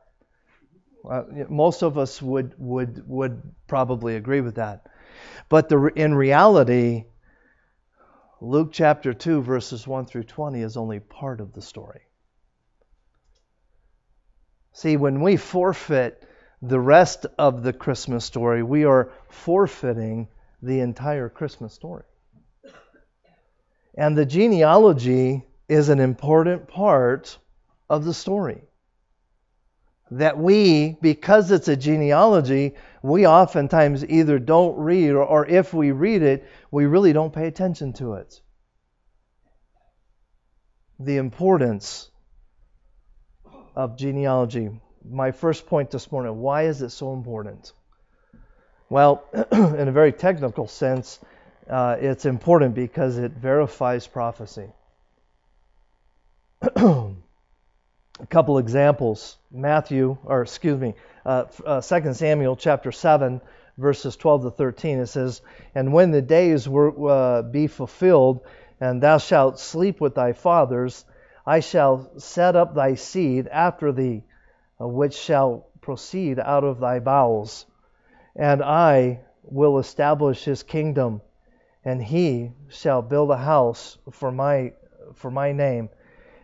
Uh, 1.07 1.21
most 1.49 1.83
of 1.83 1.99
us 1.99 2.19
would, 2.19 2.55
would, 2.57 3.07
would 3.07 3.43
probably 3.67 4.15
agree 4.15 4.41
with 4.41 4.55
that. 4.55 4.87
But 5.49 5.69
the, 5.69 5.85
in 5.95 6.15
reality, 6.15 7.05
Luke 8.41 8.69
chapter 8.71 9.13
2, 9.13 9.43
verses 9.43 9.85
1 9.85 10.07
through 10.07 10.23
20 10.23 10.61
is 10.61 10.77
only 10.77 10.99
part 10.99 11.39
of 11.39 11.53
the 11.53 11.61
story. 11.61 12.01
See, 14.71 14.97
when 14.97 15.21
we 15.21 15.37
forfeit 15.37 16.27
the 16.63 16.79
rest 16.79 17.25
of 17.37 17.61
the 17.61 17.73
Christmas 17.73 18.23
story, 18.23 18.63
we 18.63 18.85
are 18.85 19.11
forfeiting 19.29 20.29
the 20.61 20.79
entire 20.79 21.27
Christmas 21.27 21.73
story. 21.73 22.05
And 23.95 24.17
the 24.17 24.25
genealogy 24.25 25.43
is 25.67 25.89
an 25.89 25.99
important 25.99 26.69
part 26.69 27.37
of 27.89 28.05
the 28.05 28.13
story. 28.13 28.61
That 30.11 30.37
we, 30.37 30.95
because 31.01 31.51
it's 31.51 31.67
a 31.67 31.75
genealogy, 31.75 32.75
we 33.01 33.27
oftentimes 33.27 34.05
either 34.05 34.39
don't 34.39 34.77
read, 34.77 35.11
or, 35.11 35.23
or 35.25 35.45
if 35.45 35.73
we 35.73 35.91
read 35.91 36.21
it, 36.21 36.47
we 36.71 36.85
really 36.85 37.11
don't 37.11 37.33
pay 37.33 37.47
attention 37.47 37.91
to 37.93 38.13
it. 38.13 38.39
The 40.97 41.17
importance 41.17 42.09
of 43.75 43.97
genealogy. 43.97 44.69
My 45.09 45.31
first 45.31 45.67
point 45.67 45.91
this 45.91 46.11
morning 46.11 46.39
why 46.39 46.63
is 46.63 46.81
it 46.81 46.89
so 46.89 47.13
important? 47.13 47.73
Well, 48.89 49.23
in 49.51 49.87
a 49.87 49.91
very 49.91 50.11
technical 50.11 50.67
sense, 50.67 51.19
uh, 51.69 51.97
it's 51.99 52.25
important 52.25 52.75
because 52.75 53.17
it 53.17 53.31
verifies 53.31 54.07
prophecy. 54.07 54.69
a 58.19 58.27
couple 58.29 58.57
examples. 58.57 59.37
Matthew, 59.51 60.17
or 60.23 60.41
excuse 60.41 60.79
me, 60.79 60.93
uh, 61.25 61.45
uh, 61.65 61.81
2 61.81 62.13
Samuel 62.13 62.55
chapter 62.55 62.91
7, 62.91 63.41
verses 63.77 64.15
12 64.15 64.43
to 64.43 64.51
13. 64.51 64.99
It 64.99 65.07
says, 65.07 65.41
And 65.75 65.93
when 65.93 66.11
the 66.11 66.21
days 66.21 66.67
were 66.67 67.09
uh, 67.09 67.41
be 67.41 67.67
fulfilled, 67.67 68.41
and 68.79 69.01
thou 69.01 69.17
shalt 69.17 69.59
sleep 69.59 69.99
with 70.01 70.15
thy 70.15 70.33
fathers, 70.33 71.05
I 71.45 71.59
shall 71.59 72.09
set 72.17 72.55
up 72.55 72.75
thy 72.75 72.95
seed 72.95 73.47
after 73.47 73.91
thee, 73.91 74.23
Uh, 74.83 74.87
which 74.87 75.13
shall 75.13 75.67
proceed 75.81 76.39
out 76.39 76.63
of 76.63 76.79
thy 76.79 76.99
bowels, 76.99 77.65
and 78.35 78.61
I 78.61 79.21
will 79.43 79.79
establish 79.79 80.43
his 80.43 80.63
kingdom, 80.63 81.21
and 81.85 82.03
he 82.03 82.51
shall 82.69 83.01
build 83.01 83.31
a 83.31 83.37
house 83.37 83.97
for 84.11 84.31
my 84.31 84.73
for 85.15 85.31
my 85.31 85.51
name 85.51 85.89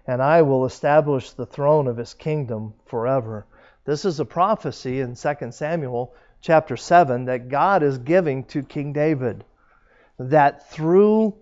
and 0.09 0.23
I 0.23 0.41
will 0.41 0.65
establish 0.65 1.33
the 1.33 1.45
throne 1.45 1.87
of 1.87 1.97
his 1.97 2.15
kingdom 2.15 2.73
forever. 2.87 3.45
This 3.85 4.05
is 4.05 4.19
a 4.19 4.25
prophecy 4.25 5.01
in 5.01 5.13
2 5.13 5.51
Samuel 5.51 6.15
chapter 6.41 6.75
7 6.75 7.25
that 7.25 7.47
God 7.47 7.83
is 7.83 7.99
giving 7.99 8.43
to 8.45 8.63
King 8.63 8.91
David. 8.91 9.45
That 10.17 10.67
through 10.71 11.35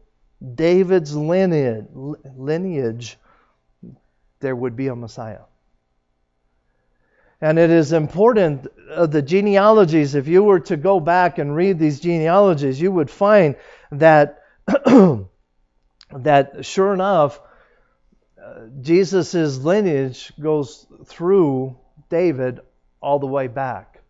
David's 0.56 1.16
lineage, 1.16 1.86
lineage 1.94 3.18
there 4.42 4.56
would 4.56 4.76
be 4.76 4.88
a 4.88 4.96
Messiah. 4.98 5.44
And 7.40 7.60
it 7.60 7.70
is 7.70 7.94
important, 7.94 8.68
uh, 8.92 9.06
the 9.06 9.22
genealogies, 9.22 10.16
if 10.16 10.28
you 10.28 10.44
were 10.44 10.60
to 10.62 10.78
go 10.78 11.00
back 11.00 11.38
and 11.38 11.56
read 11.56 11.78
these 11.78 12.00
genealogies, 12.00 12.82
you 12.82 12.92
would 12.92 13.12
find 13.12 13.56
that, 13.92 14.44
that 16.16 16.66
sure 16.66 16.94
enough, 16.94 17.40
Jesus' 18.82 19.58
lineage 19.58 20.32
goes 20.40 20.86
through 21.06 21.78
David 22.10 22.62
all 23.02 23.20
the 23.20 23.28
way 23.28 23.48
back. 23.48 24.02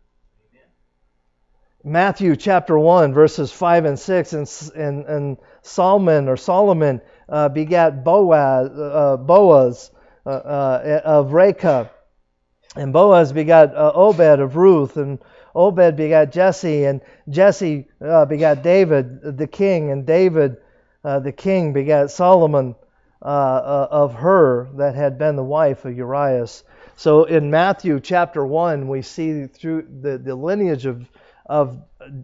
Matthew 1.84 2.36
chapter 2.36 2.78
1, 2.78 3.14
verses 3.14 3.52
5 3.52 3.86
and 3.86 4.00
6, 4.00 4.34
and, 4.34 4.72
and, 4.76 5.06
and 5.06 5.38
Solomon 5.62 6.28
or 6.28 6.36
Solomon 6.36 7.02
uh, 7.30 7.50
begat 7.50 8.04
Boaz, 8.04 8.70
uh, 8.70 9.18
Boaz 9.18 9.92
uh, 10.26 10.30
uh 10.30 11.02
of 11.06 11.28
Rachab, 11.32 11.90
and 12.78 12.94
Boaz 12.94 13.34
begot 13.34 13.76
uh, 13.76 13.92
Obed 13.94 14.40
of 14.40 14.56
Ruth, 14.56 14.98
and 14.98 15.20
Obed 15.56 15.96
begot 15.96 16.32
Jesse, 16.32 16.86
and 16.86 17.02
Jesse 17.30 17.88
uh, 18.02 18.26
begat 18.26 18.64
David 18.64 19.38
the 19.38 19.48
king, 19.48 19.92
and 19.92 20.06
David 20.06 20.58
the 21.04 21.32
king 21.32 21.72
begat 21.72 22.12
Solomon 22.12 22.76
uh, 23.20 23.26
uh, 23.26 23.88
of 23.90 24.14
her 24.14 24.70
that 24.76 24.94
had 24.94 25.18
been 25.18 25.36
the 25.36 25.44
wife 25.44 25.86
of 25.86 25.98
Urias. 25.98 26.64
So 26.98 27.24
in 27.24 27.50
Matthew 27.50 28.00
chapter 28.00 28.46
1, 28.46 28.88
we 28.88 29.02
see 29.02 29.48
through 29.48 29.88
the, 30.02 30.20
the 30.20 30.36
lineage 30.36 30.86
of, 30.86 31.10
of, 31.48 31.82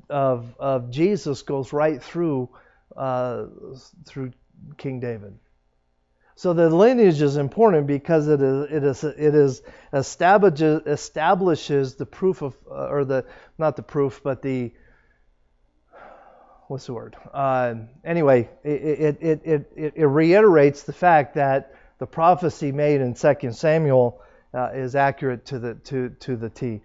of, 0.07 0.53
of 0.59 0.91
Jesus 0.91 1.41
goes 1.41 1.73
right 1.73 2.01
through, 2.01 2.47
uh, 2.95 3.45
through 4.05 4.33
King 4.77 4.99
David. 4.99 5.33
So 6.35 6.53
the 6.53 6.69
lineage 6.69 7.21
is 7.21 7.37
important 7.37 7.87
because 7.87 8.27
it 8.27 8.41
is 8.41 8.71
it 8.71 8.83
is 8.83 9.03
it 9.03 9.35
is 9.35 9.61
establishes 9.91 10.81
establishes 10.85 11.95
the 11.95 12.05
proof 12.05 12.41
of 12.41 12.55
or 12.67 13.05
the 13.05 13.25
not 13.57 13.75
the 13.75 13.83
proof 13.83 14.21
but 14.23 14.41
the 14.41 14.71
what's 16.67 16.87
the 16.87 16.93
word? 16.93 17.15
Uh, 17.33 17.75
anyway, 18.03 18.49
it, 18.63 19.19
it, 19.21 19.43
it, 19.45 19.71
it, 19.75 19.93
it 19.95 20.05
reiterates 20.05 20.83
the 20.83 20.93
fact 20.93 21.35
that 21.35 21.75
the 21.99 22.07
prophecy 22.07 22.71
made 22.71 23.01
in 23.01 23.13
2 23.13 23.51
Samuel 23.51 24.21
uh, 24.53 24.69
is 24.73 24.95
accurate 24.95 25.45
to 25.45 25.59
the, 25.59 25.75
to, 25.75 26.09
to 26.21 26.35
the 26.35 26.49
T. 26.49 26.81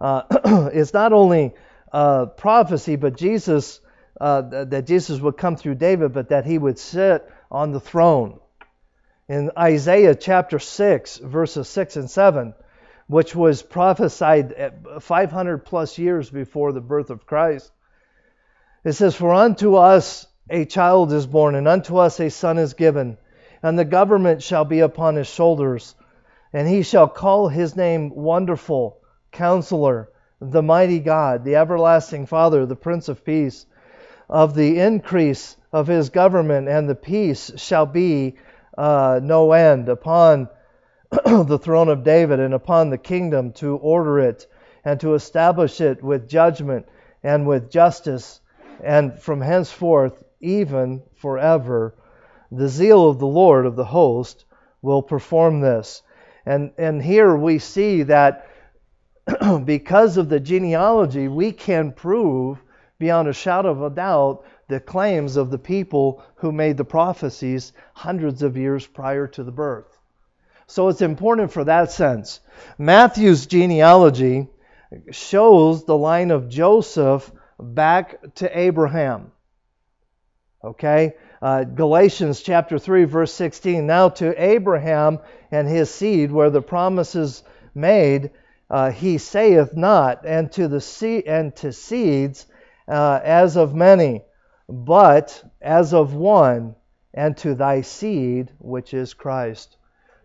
Uh, 0.00 0.22
it's 0.72 0.92
not 0.92 1.12
only 1.12 1.54
uh, 1.92 2.26
prophecy, 2.26 2.96
but 2.96 3.16
Jesus, 3.16 3.80
uh, 4.20 4.64
that 4.64 4.86
Jesus 4.86 5.20
would 5.20 5.36
come 5.36 5.56
through 5.56 5.76
David, 5.76 6.12
but 6.12 6.28
that 6.30 6.44
he 6.44 6.58
would 6.58 6.78
sit 6.78 7.26
on 7.50 7.72
the 7.72 7.80
throne. 7.80 8.39
In 9.30 9.52
Isaiah 9.56 10.16
chapter 10.16 10.58
6, 10.58 11.18
verses 11.18 11.68
6 11.68 11.94
and 11.94 12.10
7, 12.10 12.52
which 13.06 13.32
was 13.32 13.62
prophesied 13.62 14.72
500 14.98 15.58
plus 15.64 15.98
years 15.98 16.28
before 16.28 16.72
the 16.72 16.80
birth 16.80 17.10
of 17.10 17.26
Christ, 17.26 17.70
it 18.82 18.94
says, 18.94 19.14
For 19.14 19.32
unto 19.32 19.76
us 19.76 20.26
a 20.50 20.64
child 20.64 21.12
is 21.12 21.28
born, 21.28 21.54
and 21.54 21.68
unto 21.68 21.98
us 21.98 22.18
a 22.18 22.28
son 22.28 22.58
is 22.58 22.74
given, 22.74 23.18
and 23.62 23.78
the 23.78 23.84
government 23.84 24.42
shall 24.42 24.64
be 24.64 24.80
upon 24.80 25.14
his 25.14 25.28
shoulders. 25.28 25.94
And 26.52 26.66
he 26.66 26.82
shall 26.82 27.06
call 27.06 27.46
his 27.46 27.76
name 27.76 28.12
Wonderful, 28.12 28.98
Counselor, 29.30 30.10
the 30.40 30.62
Mighty 30.62 30.98
God, 30.98 31.44
the 31.44 31.54
Everlasting 31.54 32.26
Father, 32.26 32.66
the 32.66 32.74
Prince 32.74 33.08
of 33.08 33.24
Peace. 33.24 33.64
Of 34.28 34.56
the 34.56 34.80
increase 34.80 35.56
of 35.72 35.86
his 35.86 36.10
government 36.10 36.68
and 36.68 36.88
the 36.88 36.96
peace 36.96 37.52
shall 37.54 37.86
be 37.86 38.34
uh, 38.80 39.20
no 39.22 39.52
end 39.52 39.90
upon 39.90 40.48
the 41.10 41.58
throne 41.58 41.90
of 41.90 42.02
David 42.02 42.40
and 42.40 42.54
upon 42.54 42.88
the 42.88 42.96
kingdom 42.96 43.52
to 43.52 43.76
order 43.76 44.18
it 44.18 44.46
and 44.86 44.98
to 45.00 45.12
establish 45.12 45.82
it 45.82 46.02
with 46.02 46.26
judgment 46.26 46.88
and 47.22 47.46
with 47.46 47.70
justice, 47.70 48.40
and 48.82 49.20
from 49.20 49.42
henceforth, 49.42 50.24
even 50.40 51.02
forever. 51.16 51.94
The 52.50 52.68
zeal 52.68 53.10
of 53.10 53.18
the 53.18 53.26
Lord 53.26 53.66
of 53.66 53.76
the 53.76 53.84
host 53.84 54.46
will 54.80 55.02
perform 55.02 55.60
this. 55.60 56.02
And, 56.46 56.72
and 56.78 57.02
here 57.02 57.36
we 57.36 57.58
see 57.58 58.04
that 58.04 58.48
because 59.66 60.16
of 60.16 60.30
the 60.30 60.40
genealogy, 60.40 61.28
we 61.28 61.52
can 61.52 61.92
prove 61.92 62.62
beyond 62.98 63.28
a 63.28 63.34
shadow 63.34 63.70
of 63.72 63.82
a 63.82 63.90
doubt 63.90 64.42
the 64.70 64.80
claims 64.80 65.36
of 65.36 65.50
the 65.50 65.58
people 65.58 66.22
who 66.36 66.52
made 66.52 66.78
the 66.78 66.84
prophecies 66.84 67.72
hundreds 67.92 68.42
of 68.42 68.56
years 68.56 68.86
prior 68.86 69.26
to 69.26 69.44
the 69.44 69.52
birth. 69.52 69.98
So 70.66 70.88
it's 70.88 71.02
important 71.02 71.52
for 71.52 71.64
that 71.64 71.90
sense. 71.90 72.40
Matthew's 72.78 73.46
genealogy 73.46 74.46
shows 75.10 75.84
the 75.84 75.96
line 75.96 76.30
of 76.30 76.48
Joseph 76.48 77.30
back 77.58 78.34
to 78.36 78.58
Abraham. 78.58 79.32
Okay? 80.62 81.14
Uh, 81.42 81.64
Galatians 81.64 82.40
chapter 82.40 82.78
3, 82.78 83.04
verse 83.04 83.34
16. 83.34 83.86
Now 83.86 84.10
to 84.10 84.40
Abraham 84.42 85.18
and 85.50 85.66
his 85.66 85.90
seed, 85.90 86.30
where 86.30 86.50
the 86.50 86.62
promises 86.62 87.42
made, 87.74 88.30
uh, 88.70 88.90
he 88.92 89.18
saith 89.18 89.76
not, 89.76 90.24
and 90.24 90.52
to 90.52 90.68
the 90.68 90.80
seed 90.80 91.24
and 91.26 91.54
to 91.56 91.72
seeds 91.72 92.46
uh, 92.86 93.20
as 93.24 93.56
of 93.56 93.74
many, 93.74 94.22
but 94.70 95.42
as 95.60 95.92
of 95.92 96.14
one, 96.14 96.76
and 97.12 97.36
to 97.38 97.54
thy 97.54 97.80
seed, 97.80 98.52
which 98.58 98.94
is 98.94 99.14
Christ. 99.14 99.76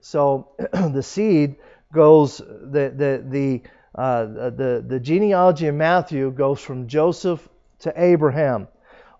So 0.01 0.49
the 0.71 1.01
seed 1.01 1.55
goes 1.91 2.37
the 2.37 2.93
the 2.95 3.23
the 3.27 3.61
uh, 3.95 4.25
the, 4.25 4.83
the 4.85 4.99
genealogy 4.99 5.67
of 5.67 5.75
Matthew 5.75 6.29
goes 6.29 6.59
from 6.59 6.87
Joseph 6.87 7.47
to 7.79 7.93
Abraham. 7.95 8.67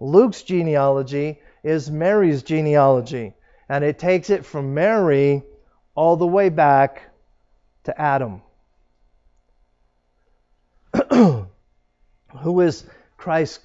Luke's 0.02 0.42
genealogy 0.42 1.40
is 1.64 1.90
Mary's 1.90 2.44
genealogy, 2.44 3.34
and 3.70 3.84
it 3.86 3.98
takes 3.98 4.30
it 4.30 4.46
from 4.46 4.74
Mary 4.74 5.44
all 5.96 6.18
the 6.18 6.28
way 6.28 6.50
back 6.50 7.10
to 7.86 8.00
Adam. 8.00 8.42
Who 11.12 12.62
is 12.62 12.84
Christ 13.18 13.62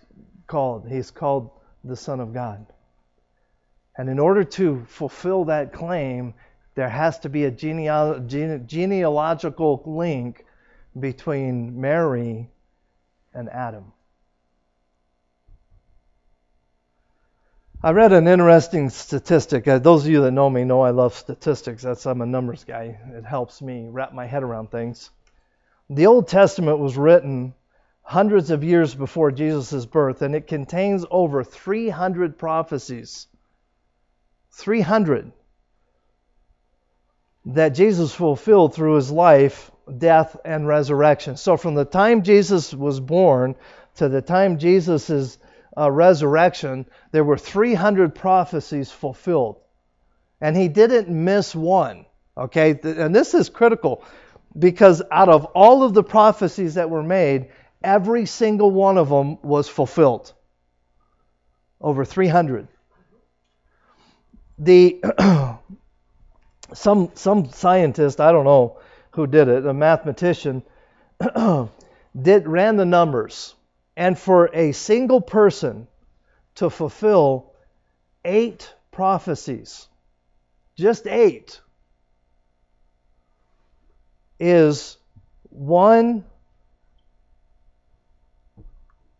called? 0.50 0.86
He's 0.88 1.12
called 1.12 1.50
the 1.84 1.96
Son 1.96 2.20
of 2.20 2.34
God. 2.34 2.66
And 3.96 4.10
in 4.10 4.18
order 4.18 4.42
to 4.44 4.84
fulfill 4.88 5.44
that 5.44 5.72
claim, 5.72 6.34
there 6.74 6.88
has 6.88 7.20
to 7.20 7.28
be 7.28 7.44
a 7.44 7.50
genealogical 7.50 9.82
link 9.86 10.44
between 10.98 11.80
Mary 11.80 12.50
and 13.32 13.48
Adam. 13.48 13.92
I 17.82 17.92
read 17.92 18.12
an 18.12 18.28
interesting 18.28 18.90
statistic. 18.90 19.68
Uh, 19.68 19.78
those 19.78 20.04
of 20.04 20.10
you 20.10 20.20
that 20.22 20.32
know 20.32 20.50
me 20.50 20.64
know 20.64 20.82
I 20.82 20.90
love 20.90 21.14
statistics. 21.14 21.82
That's 21.82 22.04
I'm 22.06 22.20
a 22.20 22.26
numbers 22.26 22.64
guy. 22.64 22.98
It 23.14 23.24
helps 23.24 23.62
me 23.62 23.86
wrap 23.88 24.12
my 24.12 24.26
head 24.26 24.42
around 24.42 24.70
things. 24.70 25.08
The 25.88 26.04
Old 26.06 26.28
Testament 26.28 26.78
was 26.78 26.98
written 26.98 27.54
hundreds 28.10 28.50
of 28.50 28.64
years 28.64 28.94
before 28.94 29.30
Jesus' 29.30 29.86
birth, 29.86 30.22
and 30.22 30.34
it 30.34 30.46
contains 30.46 31.04
over 31.10 31.44
300 31.44 32.36
prophecies. 32.36 33.26
300 34.52 35.32
that 37.46 37.70
Jesus 37.70 38.14
fulfilled 38.14 38.74
through 38.74 38.96
his 38.96 39.10
life 39.10 39.70
death, 39.98 40.36
and 40.44 40.66
resurrection. 40.66 41.36
So 41.36 41.56
from 41.56 41.74
the 41.74 41.84
time 41.84 42.22
Jesus 42.22 42.72
was 42.72 43.00
born 43.00 43.56
to 43.96 44.08
the 44.08 44.22
time 44.22 44.58
Jesus' 44.58 45.38
uh, 45.76 45.90
resurrection, 45.90 46.86
there 47.12 47.24
were 47.24 47.38
300 47.38 48.14
prophecies 48.14 48.90
fulfilled. 48.90 49.56
And 50.40 50.56
he 50.56 50.68
didn't 50.68 51.08
miss 51.08 51.54
one. 51.54 52.06
Okay? 52.36 52.78
And 52.82 53.14
this 53.14 53.34
is 53.34 53.48
critical 53.48 54.04
because 54.58 55.02
out 55.10 55.28
of 55.28 55.44
all 55.46 55.82
of 55.82 55.94
the 55.94 56.02
prophecies 56.02 56.74
that 56.74 56.90
were 56.90 57.02
made, 57.02 57.48
every 57.82 58.26
single 58.26 58.70
one 58.70 58.98
of 58.98 59.08
them 59.08 59.38
was 59.42 59.68
fulfilled. 59.68 60.32
Over 61.80 62.04
300. 62.04 62.68
The 64.58 65.02
some 66.74 67.10
some 67.14 67.50
scientist, 67.50 68.20
I 68.20 68.32
don't 68.32 68.44
know, 68.44 68.78
who 69.12 69.26
did 69.26 69.48
it, 69.48 69.66
a 69.66 69.72
mathematician, 69.74 70.62
did 72.20 72.46
ran 72.46 72.76
the 72.76 72.84
numbers, 72.84 73.54
and 73.96 74.18
for 74.18 74.50
a 74.52 74.72
single 74.72 75.20
person 75.20 75.88
to 76.56 76.70
fulfill 76.70 77.52
eight 78.24 78.72
prophecies, 78.90 79.88
just 80.76 81.06
eight, 81.06 81.60
is 84.38 84.96
one. 85.48 86.24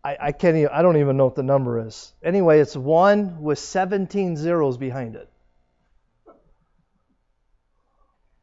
I, 0.05 0.17
I 0.21 0.33
can't 0.33 0.57
even, 0.57 0.71
I 0.73 0.83
don't 0.83 0.97
even 0.97 1.17
know 1.17 1.27
what 1.27 1.35
the 1.35 1.43
number 1.43 1.87
is. 1.87 2.13
Anyway, 2.23 2.61
it's 2.61 2.77
one 2.77 3.43
with 3.43 3.59
17 3.59 4.37
zeros 4.37 4.77
behind 4.79 5.17
it. 5.17 5.29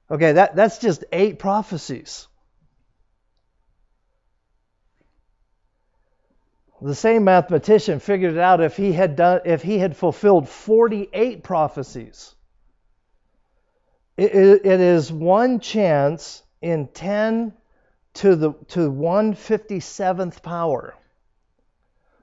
Okay, 0.09 0.33
that, 0.33 0.55
that's 0.55 0.77
just 0.77 1.03
eight 1.11 1.39
prophecies. 1.39 2.27
The 6.81 6.95
same 6.95 7.23
mathematician 7.23 7.99
figured 7.99 8.33
it 8.33 8.39
out 8.39 8.61
if 8.61 8.77
he 8.77 8.93
had 8.93 9.15
done 9.15 9.41
if 9.45 9.63
he 9.63 9.79
had 9.79 9.97
fulfilled 9.97 10.47
48 10.47 11.43
prophecies. 11.43 12.35
it, 14.15 14.33
it, 14.35 14.65
it 14.65 14.79
is 14.79 15.11
one 15.11 15.59
chance 15.59 16.43
in 16.61 16.87
10 16.87 17.53
to 18.15 18.35
the 18.35 18.53
to 18.69 18.91
157th 18.91 20.43
power. 20.43 20.95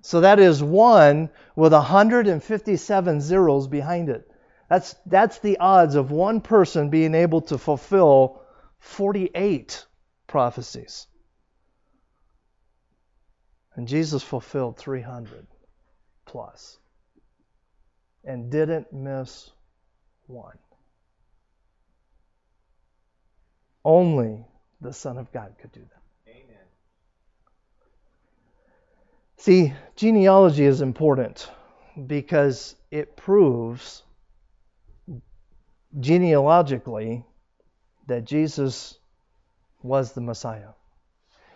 So 0.04 0.20
that 0.20 0.38
is 0.38 0.62
one 0.62 1.30
with 1.56 1.72
157 1.72 3.20
zeros 3.22 3.66
behind 3.68 4.10
it. 4.10 4.30
That's, 4.68 4.94
that's 5.06 5.38
the 5.38 5.56
odds 5.56 5.94
of 5.94 6.10
one 6.10 6.42
person 6.42 6.90
being 6.90 7.14
able 7.14 7.40
to 7.40 7.56
fulfill 7.56 8.42
48 8.80 9.86
prophecies. 10.26 11.06
And 13.76 13.88
Jesus 13.88 14.22
fulfilled 14.22 14.76
300 14.76 15.46
plus 16.26 16.76
and 18.24 18.50
didn't 18.50 18.92
miss 18.92 19.50
one. 20.26 20.58
Only 23.82 24.44
the 24.82 24.92
Son 24.92 25.16
of 25.16 25.32
God 25.32 25.54
could 25.62 25.72
do 25.72 25.80
that. 25.80 26.30
Amen. 26.30 26.66
See, 29.44 29.74
genealogy 29.94 30.64
is 30.64 30.80
important 30.80 31.50
because 32.07 32.76
it 32.90 33.14
proves 33.14 34.02
genealogically 36.00 37.26
that 38.07 38.24
Jesus 38.24 38.96
was 39.83 40.12
the 40.12 40.22
Messiah. 40.22 40.70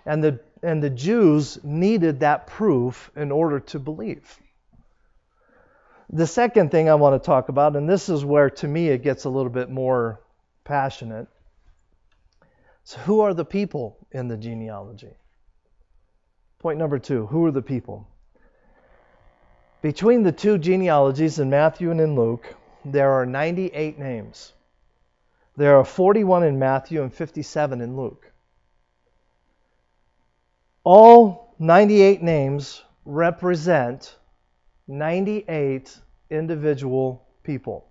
And 0.04 0.22
the, 0.22 0.40
and 0.62 0.82
the 0.82 0.90
Jews 0.90 1.64
needed 1.64 2.20
that 2.20 2.46
proof 2.46 3.10
in 3.16 3.32
order 3.32 3.58
to 3.60 3.78
believe. 3.78 4.38
The 6.10 6.26
second 6.26 6.70
thing 6.70 6.90
I 6.90 6.94
want 6.96 7.14
to 7.22 7.26
talk 7.26 7.48
about, 7.48 7.74
and 7.74 7.88
this 7.88 8.10
is 8.10 8.22
where 8.22 8.50
to 8.50 8.68
me 8.68 8.90
it 8.90 9.02
gets 9.02 9.24
a 9.24 9.30
little 9.30 9.48
bit 9.48 9.70
more 9.70 10.20
passionate. 10.62 11.28
So, 12.84 12.98
who 12.98 13.20
are 13.20 13.32
the 13.32 13.46
people 13.46 13.96
in 14.12 14.28
the 14.28 14.36
genealogy? 14.36 15.14
Point 16.60 16.78
number 16.78 16.98
two 16.98 17.26
who 17.26 17.46
are 17.46 17.52
the 17.52 17.62
people? 17.62 18.08
Between 19.82 20.22
the 20.24 20.32
two 20.32 20.58
genealogies 20.58 21.38
in 21.38 21.50
Matthew 21.50 21.90
and 21.90 22.00
in 22.00 22.16
Luke, 22.16 22.54
there 22.84 23.12
are 23.12 23.26
98 23.26 23.98
names. 23.98 24.52
There 25.56 25.76
are 25.76 25.84
41 25.84 26.44
in 26.44 26.58
Matthew 26.58 27.02
and 27.02 27.12
57 27.14 27.80
in 27.80 27.96
Luke. 27.96 28.32
All 30.84 31.54
98 31.58 32.22
names 32.22 32.82
represent 33.04 34.16
98 34.88 35.98
individual 36.30 37.26
people. 37.42 37.86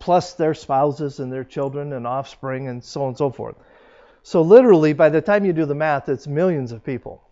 plus 0.00 0.34
their 0.34 0.54
spouses 0.54 1.20
and 1.20 1.32
their 1.32 1.44
children 1.44 1.92
and 1.92 2.06
offspring 2.06 2.68
and 2.68 2.82
so 2.82 3.02
on 3.02 3.08
and 3.08 3.18
so 3.18 3.30
forth. 3.30 3.56
So, 4.22 4.42
literally, 4.42 4.92
by 4.92 5.08
the 5.08 5.20
time 5.20 5.44
you 5.44 5.52
do 5.52 5.64
the 5.64 5.74
math, 5.74 6.08
it's 6.08 6.26
millions 6.26 6.72
of 6.72 6.84
people. 6.84 7.22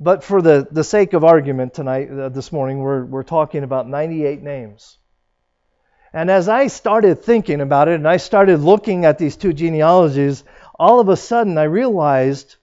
But 0.00 0.22
for 0.22 0.40
the, 0.40 0.66
the 0.70 0.84
sake 0.84 1.12
of 1.12 1.24
argument 1.24 1.74
tonight, 1.74 2.10
uh, 2.10 2.28
this 2.28 2.52
morning, 2.52 2.78
we're, 2.78 3.04
we're 3.04 3.24
talking 3.24 3.64
about 3.64 3.88
98 3.88 4.42
names. 4.42 4.96
And 6.12 6.30
as 6.30 6.48
I 6.48 6.68
started 6.68 7.22
thinking 7.22 7.60
about 7.60 7.88
it 7.88 7.94
and 7.96 8.08
I 8.08 8.16
started 8.16 8.60
looking 8.60 9.04
at 9.04 9.18
these 9.18 9.36
two 9.36 9.52
genealogies, 9.52 10.44
all 10.78 11.00
of 11.00 11.08
a 11.08 11.16
sudden 11.16 11.58
I 11.58 11.64
realized 11.64 12.56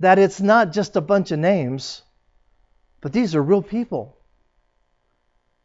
that 0.00 0.18
it's 0.18 0.40
not 0.40 0.72
just 0.72 0.96
a 0.96 1.00
bunch 1.00 1.30
of 1.30 1.38
names, 1.38 2.02
but 3.00 3.12
these 3.12 3.34
are 3.34 3.42
real 3.42 3.62
people 3.62 4.16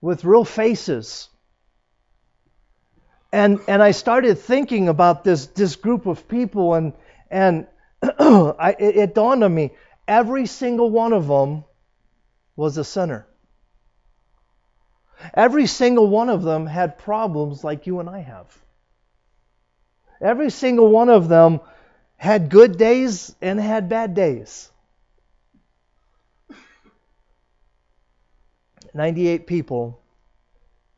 with 0.02 0.26
real 0.26 0.46
faces. 0.46 1.30
And, 3.32 3.60
and 3.68 3.84
I 3.84 3.92
started 3.92 4.40
thinking 4.40 4.88
about 4.88 5.24
this, 5.24 5.48
this 5.48 5.76
group 5.76 6.06
of 6.06 6.28
people, 6.28 6.74
and, 6.76 6.94
and 7.30 7.68
I, 8.02 8.76
it, 8.80 8.96
it 8.98 9.16
dawned 9.16 9.44
on 9.44 9.54
me 9.54 9.72
every 10.08 10.46
single 10.46 10.90
one 10.90 11.14
of 11.14 11.28
them 11.28 11.66
was 12.56 12.78
a 12.78 12.84
sinner. 12.84 13.28
Every 15.34 15.66
single 15.66 16.08
one 16.08 16.30
of 16.30 16.44
them 16.44 16.66
had 16.66 16.98
problems 16.98 17.64
like 17.64 17.88
you 17.88 18.00
and 18.00 18.10
I 18.10 18.20
have. 18.20 18.58
Every 20.22 20.50
single 20.50 20.90
one 20.90 21.10
of 21.10 21.28
them 21.28 21.60
had 22.16 22.50
good 22.50 22.78
days 22.78 23.36
and 23.42 23.60
had 23.60 23.90
bad 23.90 24.14
days. 24.14 24.72
98 28.94 29.46
people 29.46 30.00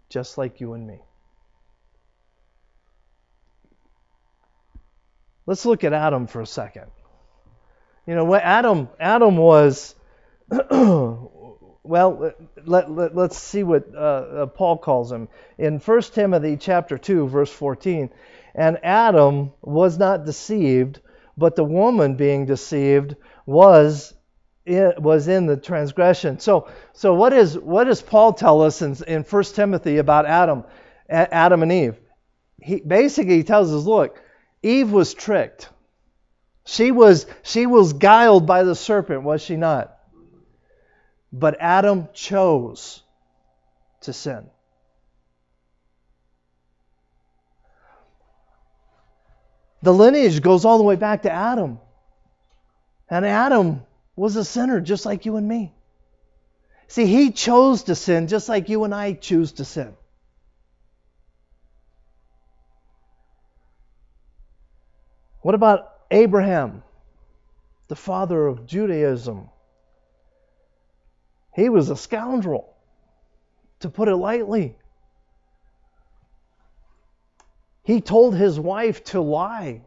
just 0.07 0.37
like 0.37 0.61
you 0.61 0.73
and 0.73 0.87
me. 0.87 1.01
Let's 5.49 5.65
look 5.65 5.83
at 5.83 5.93
Adam 5.93 6.27
for 6.27 6.41
a 6.41 6.45
second. 6.45 6.91
You 8.05 8.13
know, 8.13 8.23
what 8.23 8.43
Adam 8.43 8.87
Adam 8.99 9.35
was 9.35 9.95
well, 10.69 12.33
let, 12.65 12.91
let, 12.91 13.17
us 13.17 13.37
see 13.41 13.63
what 13.63 13.87
uh, 13.95 13.97
uh, 13.97 14.45
Paul 14.45 14.77
calls 14.77 15.11
him. 15.11 15.27
In 15.57 15.79
1 15.79 16.01
Timothy 16.13 16.55
chapter 16.55 16.99
2 16.99 17.27
verse 17.29 17.51
14, 17.51 18.11
and 18.53 18.77
Adam 18.83 19.51
was 19.63 19.97
not 19.97 20.23
deceived, 20.23 21.01
but 21.35 21.55
the 21.55 21.63
woman 21.63 22.13
being 22.13 22.45
deceived 22.45 23.15
was 23.47 24.13
in, 24.67 24.93
was 24.99 25.27
in 25.27 25.47
the 25.47 25.57
transgression. 25.57 26.37
So, 26.37 26.69
so 26.93 27.15
what, 27.15 27.33
is, 27.33 27.57
what 27.57 27.85
does 27.85 28.03
Paul 28.03 28.33
tell 28.33 28.61
us 28.61 28.83
in, 28.83 28.95
in 29.07 29.23
1 29.23 29.43
Timothy 29.45 29.97
about 29.97 30.27
Adam, 30.27 30.63
Adam 31.09 31.63
and 31.63 31.71
Eve? 31.71 31.99
He, 32.61 32.81
basically, 32.81 33.41
tells 33.41 33.73
us, 33.73 33.85
look, 33.85 34.21
Eve 34.61 34.91
was 34.91 35.13
tricked. 35.13 35.69
She 36.65 36.91
was, 36.91 37.25
she 37.43 37.65
was 37.65 37.93
guiled 37.93 38.45
by 38.45 38.63
the 38.63 38.75
serpent, 38.75 39.23
was 39.23 39.41
she 39.41 39.55
not? 39.55 39.97
But 41.31 41.57
Adam 41.59 42.09
chose 42.13 43.01
to 44.01 44.13
sin. 44.13 44.49
The 49.81 49.93
lineage 49.93 50.41
goes 50.41 50.65
all 50.65 50.77
the 50.77 50.83
way 50.83 50.95
back 50.95 51.23
to 51.23 51.31
Adam. 51.31 51.79
And 53.09 53.25
Adam 53.25 53.83
was 54.15 54.35
a 54.35 54.43
sinner 54.43 54.81
just 54.81 55.05
like 55.05 55.25
you 55.25 55.37
and 55.37 55.47
me. 55.47 55.73
See, 56.87 57.05
he 57.05 57.31
chose 57.31 57.83
to 57.83 57.95
sin 57.95 58.27
just 58.27 58.49
like 58.49 58.67
you 58.67 58.83
and 58.83 58.93
I 58.93 59.13
choose 59.13 59.53
to 59.53 59.65
sin. 59.65 59.95
What 65.41 65.55
about 65.55 65.91
Abraham, 66.11 66.83
the 67.87 67.95
father 67.95 68.47
of 68.47 68.65
Judaism? 68.65 69.49
He 71.55 71.69
was 71.69 71.89
a 71.89 71.95
scoundrel, 71.95 72.73
to 73.79 73.89
put 73.89 74.07
it 74.07 74.15
lightly. 74.15 74.75
He 77.83 78.01
told 78.01 78.35
his 78.35 78.59
wife 78.59 79.03
to 79.05 79.21
lie 79.21 79.81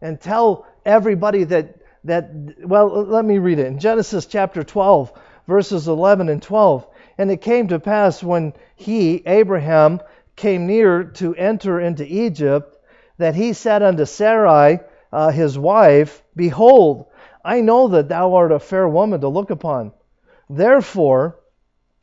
and 0.00 0.20
tell 0.20 0.66
everybody 0.84 1.44
that 1.44 1.76
that 2.04 2.30
well 2.64 2.88
let 3.04 3.24
me 3.24 3.38
read 3.38 3.60
it 3.60 3.66
in 3.66 3.78
Genesis 3.78 4.26
chapter 4.26 4.64
12 4.64 5.12
verses 5.46 5.86
11 5.86 6.28
and 6.28 6.42
12 6.42 6.86
and 7.18 7.30
it 7.30 7.40
came 7.40 7.68
to 7.68 7.78
pass 7.78 8.22
when 8.22 8.52
he 8.74 9.22
Abraham 9.26 10.00
came 10.34 10.66
near 10.66 11.04
to 11.04 11.34
enter 11.36 11.80
into 11.80 12.04
Egypt 12.04 12.76
that 13.22 13.34
he 13.34 13.52
said 13.52 13.82
unto 13.82 14.04
Sarai 14.04 14.80
uh, 15.12 15.30
his 15.30 15.58
wife 15.58 16.22
behold 16.36 17.06
I 17.44 17.60
know 17.60 17.88
that 17.88 18.08
thou 18.08 18.34
art 18.34 18.52
a 18.52 18.58
fair 18.58 18.88
woman 18.88 19.20
to 19.20 19.28
look 19.28 19.50
upon 19.50 19.92
therefore 20.48 21.38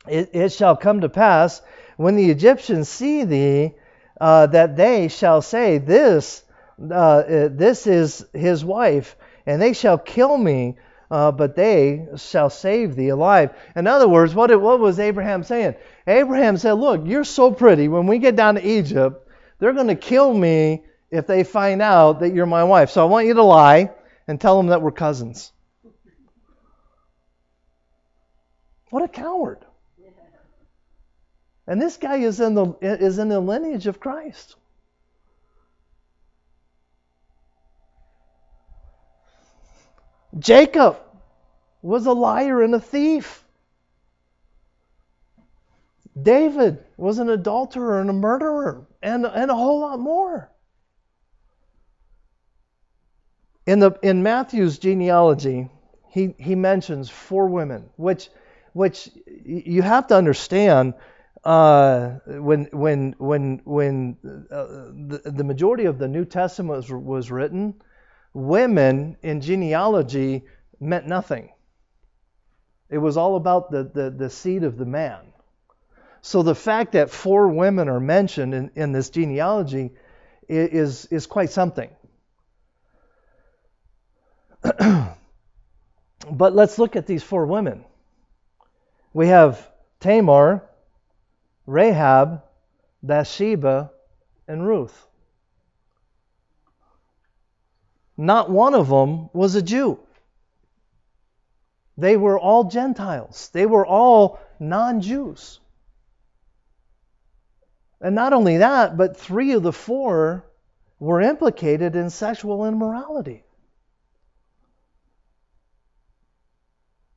it, 0.08 0.30
it 0.32 0.52
shall 0.52 0.76
come 0.76 1.02
to 1.02 1.08
pass 1.08 1.62
when 1.96 2.16
the 2.16 2.30
Egyptians 2.30 2.88
see 2.88 3.24
thee 3.24 3.74
uh, 4.20 4.46
that 4.46 4.76
they 4.76 5.08
shall 5.08 5.42
say 5.42 5.78
this 5.78 6.42
uh, 6.82 6.94
uh 6.94 7.48
this 7.50 7.86
is 7.86 8.24
his 8.32 8.64
wife 8.64 9.16
and 9.46 9.60
they 9.60 9.72
shall 9.72 9.98
kill 9.98 10.36
me, 10.36 10.76
uh, 11.10 11.32
but 11.32 11.56
they 11.56 12.06
shall 12.16 12.50
save 12.50 12.94
thee 12.94 13.08
alive. 13.08 13.50
In 13.74 13.86
other 13.86 14.08
words, 14.08 14.34
what, 14.34 14.50
what 14.60 14.78
was 14.78 15.00
Abraham 15.00 15.42
saying? 15.42 15.74
Abraham 16.06 16.56
said, 16.56 16.74
Look, 16.74 17.02
you're 17.04 17.24
so 17.24 17.50
pretty. 17.50 17.88
When 17.88 18.06
we 18.06 18.18
get 18.18 18.36
down 18.36 18.54
to 18.54 18.66
Egypt, 18.66 19.28
they're 19.58 19.72
going 19.72 19.88
to 19.88 19.96
kill 19.96 20.32
me 20.32 20.84
if 21.10 21.26
they 21.26 21.44
find 21.44 21.82
out 21.82 22.20
that 22.20 22.34
you're 22.34 22.46
my 22.46 22.64
wife. 22.64 22.90
So 22.90 23.02
I 23.02 23.08
want 23.08 23.26
you 23.26 23.34
to 23.34 23.42
lie 23.42 23.90
and 24.28 24.40
tell 24.40 24.56
them 24.56 24.68
that 24.68 24.82
we're 24.82 24.92
cousins. 24.92 25.52
What 28.90 29.02
a 29.02 29.08
coward. 29.08 29.64
And 31.66 31.80
this 31.80 31.96
guy 31.96 32.16
is 32.16 32.40
in 32.40 32.54
the 32.54 32.74
is 32.82 33.18
in 33.18 33.28
the 33.28 33.38
lineage 33.38 33.86
of 33.86 34.00
Christ. 34.00 34.56
Jacob 40.38 40.98
was 41.82 42.06
a 42.06 42.12
liar 42.12 42.62
and 42.62 42.74
a 42.74 42.80
thief. 42.80 43.44
David 46.20 46.84
was 46.96 47.18
an 47.18 47.30
adulterer 47.30 48.00
and 48.00 48.10
a 48.10 48.14
murderer 48.14 48.86
and, 49.02 49.24
and 49.24 49.50
a 49.50 49.54
whole 49.54 49.80
lot 49.80 49.98
more. 49.98 50.49
In, 53.70 53.78
the, 53.78 53.92
in 54.02 54.24
Matthew's 54.24 54.80
genealogy, 54.80 55.68
he, 56.08 56.34
he 56.38 56.56
mentions 56.56 57.08
four 57.08 57.46
women, 57.46 57.88
which, 57.94 58.28
which 58.72 59.08
you 59.44 59.80
have 59.82 60.08
to 60.08 60.16
understand 60.16 60.94
uh, 61.44 62.18
when, 62.26 62.64
when, 62.72 63.14
when, 63.18 63.60
when 63.64 64.16
uh, 64.50 64.64
the, 65.06 65.22
the 65.24 65.44
majority 65.44 65.84
of 65.84 66.00
the 66.00 66.08
New 66.08 66.24
Testament 66.24 66.78
was, 66.78 66.90
was 66.90 67.30
written, 67.30 67.74
women 68.34 69.16
in 69.22 69.40
genealogy 69.40 70.42
meant 70.80 71.06
nothing. 71.06 71.50
It 72.88 72.98
was 72.98 73.16
all 73.16 73.36
about 73.36 73.70
the, 73.70 73.84
the, 73.84 74.10
the 74.10 74.30
seed 74.30 74.64
of 74.64 74.78
the 74.78 74.84
man. 74.84 75.20
So 76.22 76.42
the 76.42 76.56
fact 76.56 76.90
that 76.94 77.08
four 77.08 77.46
women 77.46 77.88
are 77.88 78.00
mentioned 78.00 78.52
in, 78.52 78.72
in 78.74 78.90
this 78.90 79.10
genealogy 79.10 79.92
is, 80.48 81.04
is 81.06 81.28
quite 81.28 81.50
something. 81.50 81.90
but 86.30 86.54
let's 86.54 86.78
look 86.78 86.96
at 86.96 87.06
these 87.06 87.22
four 87.22 87.46
women. 87.46 87.84
We 89.12 89.28
have 89.28 89.66
Tamar, 90.00 90.62
Rahab, 91.66 92.42
Bathsheba, 93.02 93.90
and 94.46 94.66
Ruth. 94.66 95.06
not 98.20 98.50
one 98.50 98.74
of 98.74 98.88
them 98.88 99.30
was 99.32 99.54
a 99.54 99.62
Jew. 99.62 99.98
They 101.96 102.16
were 102.16 102.38
all 102.38 102.64
Gentiles, 102.64 103.50
they 103.52 103.66
were 103.66 103.86
all 103.86 104.38
non 104.58 105.00
Jews. 105.00 105.58
And 108.02 108.14
not 108.14 108.32
only 108.32 108.58
that, 108.58 108.96
but 108.96 109.16
three 109.16 109.52
of 109.52 109.62
the 109.62 109.72
four 109.72 110.44
were 110.98 111.20
implicated 111.20 111.96
in 111.96 112.08
sexual 112.08 112.64
immorality. 112.66 113.44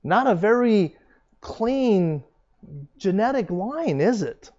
Not 0.04 0.28
a 0.28 0.36
very 0.36 0.96
clean 1.42 2.24
genetic 2.98 3.50
line, 3.50 4.02
is 4.02 4.22
it? 4.22 4.52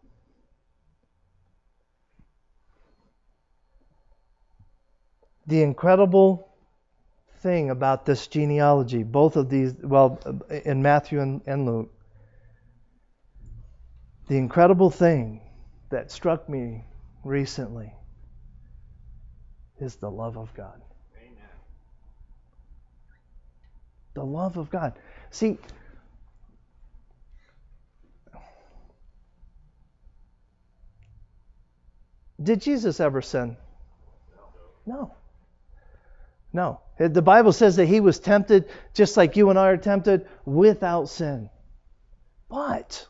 the 5.46 5.62
incredible 5.62 6.48
thing 7.40 7.70
about 7.70 8.06
this 8.06 8.26
genealogy, 8.26 9.02
both 9.02 9.36
of 9.36 9.50
these, 9.50 9.74
well, 9.82 10.18
in 10.64 10.82
Matthew 10.82 11.20
and, 11.20 11.42
and 11.46 11.66
Luke, 11.66 11.90
The 14.28 14.38
incredible 14.38 14.90
thing 14.90 15.42
that 15.90 16.10
struck 16.10 16.48
me 16.48 16.84
recently 17.24 17.92
is 19.78 19.96
the 19.96 20.10
love 20.10 20.38
of 20.38 20.54
God. 20.54 20.80
Amen. 21.18 21.48
The 24.14 24.24
love 24.24 24.56
of 24.56 24.70
God. 24.70 24.94
See, 25.34 25.58
did 32.40 32.60
Jesus 32.60 33.00
ever 33.00 33.20
sin? 33.20 33.56
No. 34.86 35.12
No. 36.52 36.82
The 36.98 37.20
Bible 37.20 37.52
says 37.52 37.74
that 37.76 37.86
he 37.86 37.98
was 37.98 38.20
tempted 38.20 38.70
just 38.94 39.16
like 39.16 39.34
you 39.34 39.50
and 39.50 39.58
I 39.58 39.70
are 39.70 39.76
tempted 39.76 40.28
without 40.44 41.08
sin. 41.08 41.50
But, 42.48 43.08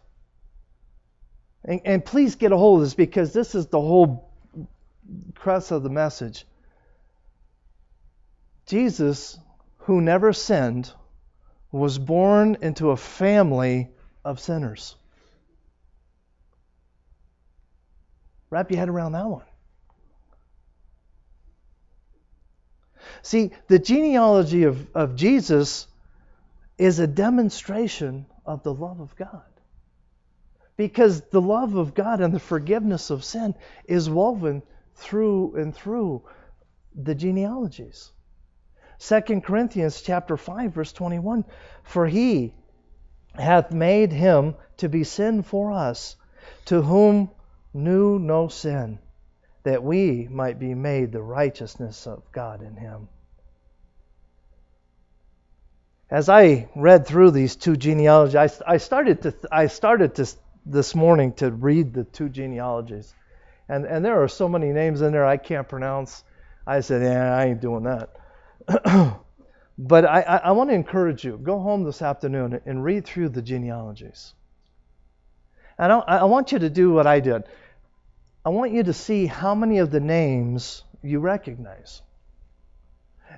and, 1.63 1.83
and 1.85 2.03
please 2.03 2.37
get 2.37 2.53
a 2.53 2.57
hold 2.57 2.79
of 2.79 2.87
this 2.87 2.95
because 2.95 3.35
this 3.35 3.55
is 3.55 3.67
the 3.67 3.83
whole 3.83 4.33
crux 5.35 5.71
of 5.71 5.83
the 5.83 5.91
message. 5.91 6.47
Jesus, 8.65 9.39
who 9.81 10.01
never 10.01 10.33
sinned, 10.33 10.91
was 11.75 11.99
born 11.99 12.57
into 12.63 12.91
a 12.91 12.97
family 12.97 13.89
of 14.25 14.39
sinners. 14.39 14.95
Wrap 18.49 18.71
your 18.71 18.79
head 18.79 18.89
around 18.89 19.13
that 19.13 19.27
one. 19.27 19.43
See, 23.23 23.51
the 23.67 23.81
genealogy 23.81 24.63
of, 24.63 24.87
of 24.95 25.17
Jesus 25.17 25.89
is 26.79 27.01
a 27.01 27.09
demonstration 27.09 28.27
of 28.47 28.63
the 28.63 28.73
love 28.73 29.01
of 29.01 29.17
God. 29.17 29.43
Because 30.77 31.23
the 31.23 31.41
love 31.41 31.75
of 31.75 31.95
God 31.95 32.21
and 32.21 32.33
the 32.33 32.39
forgiveness 32.39 33.11
of 33.11 33.25
sin 33.25 33.55
is 33.87 34.09
woven 34.09 34.63
through 34.95 35.57
and 35.57 35.75
through 35.75 36.23
the 36.95 37.17
genealogies. 37.17 38.13
2 38.99 39.41
Corinthians 39.41 40.01
chapter 40.03 40.37
5 40.37 40.73
verse 40.73 40.93
21 40.93 41.45
for 41.83 42.07
he 42.07 42.55
hath 43.35 43.73
made 43.73 44.13
him 44.13 44.55
to 44.77 44.89
be 44.89 45.05
sin 45.05 45.43
for 45.43 45.73
us 45.73 46.17
to 46.67 46.83
whom 46.83 47.31
knew 47.73 48.19
no 48.19 48.49
sin 48.49 48.99
that 49.65 49.83
we 49.83 50.29
might 50.31 50.59
be 50.59 50.75
made 50.75 51.11
the 51.13 51.23
righteousness 51.23 52.07
of 52.07 52.23
God 52.33 52.63
in 52.63 52.77
him 52.77 53.09
as 56.11 56.29
I 56.29 56.69
read 56.77 57.07
through 57.07 57.33
these 57.33 57.57
two 57.57 57.77
genealogies, 57.77 58.37
I, 58.37 58.75
I 58.75 58.77
started 58.77 59.23
to 59.23 59.35
I 59.51 59.67
started 59.67 60.15
to 60.17 60.29
this 60.67 60.95
morning 60.95 61.33
to 61.35 61.51
read 61.51 61.93
the 61.93 62.05
two 62.05 62.29
genealogies, 62.29 63.13
and 63.69 63.85
and 63.85 64.05
there 64.05 64.23
are 64.23 64.29
so 64.29 64.49
many 64.49 64.73
names 64.73 65.03
in 65.03 65.13
there 65.13 65.25
I 65.25 65.39
can't 65.39 65.69
pronounce. 65.69 66.23
I 66.67 66.81
said, 66.81 67.03
yeah, 67.03 67.37
I 67.37 67.47
ain't 67.47 67.61
doing 67.61 67.83
that. 67.85 68.11
but 69.79 70.05
I, 70.05 70.21
I, 70.21 70.37
I 70.37 70.51
want 70.53 70.71
to 70.71 70.75
encourage 70.75 71.25
you. 71.25 71.39
Go 71.43 71.59
home 71.61 71.85
this 71.85 72.03
afternoon 72.03 72.61
and 72.67 72.85
read 72.85 73.05
through 73.05 73.31
the 73.31 73.43
genealogies. 73.43 74.35
And 75.79 75.93
I, 75.93 75.99
I 75.99 76.25
want 76.25 76.53
you 76.53 76.61
to 76.61 76.71
do 76.71 76.93
what 76.93 77.07
I 77.07 77.21
did. 77.21 77.45
I 78.45 78.51
want 78.51 78.73
you 78.73 78.83
to 78.85 78.93
see 78.93 79.27
how 79.27 79.55
many 79.55 79.79
of 79.79 79.91
the 79.91 80.01
names 80.01 80.83
you 81.03 81.21
recognize. 81.21 82.03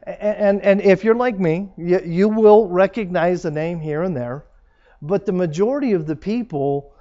And, 0.02 0.60
and 0.62 0.80
if 0.80 1.04
you're 1.04 1.14
like 1.14 1.38
me, 1.38 1.70
you, 1.76 2.00
you 2.04 2.28
will 2.28 2.68
recognize 2.68 3.44
a 3.44 3.50
name 3.50 3.80
here 3.80 4.02
and 4.02 4.16
there. 4.16 4.44
But 5.00 5.26
the 5.26 5.32
majority 5.32 5.92
of 5.92 6.06
the 6.06 6.16
people, 6.16 6.92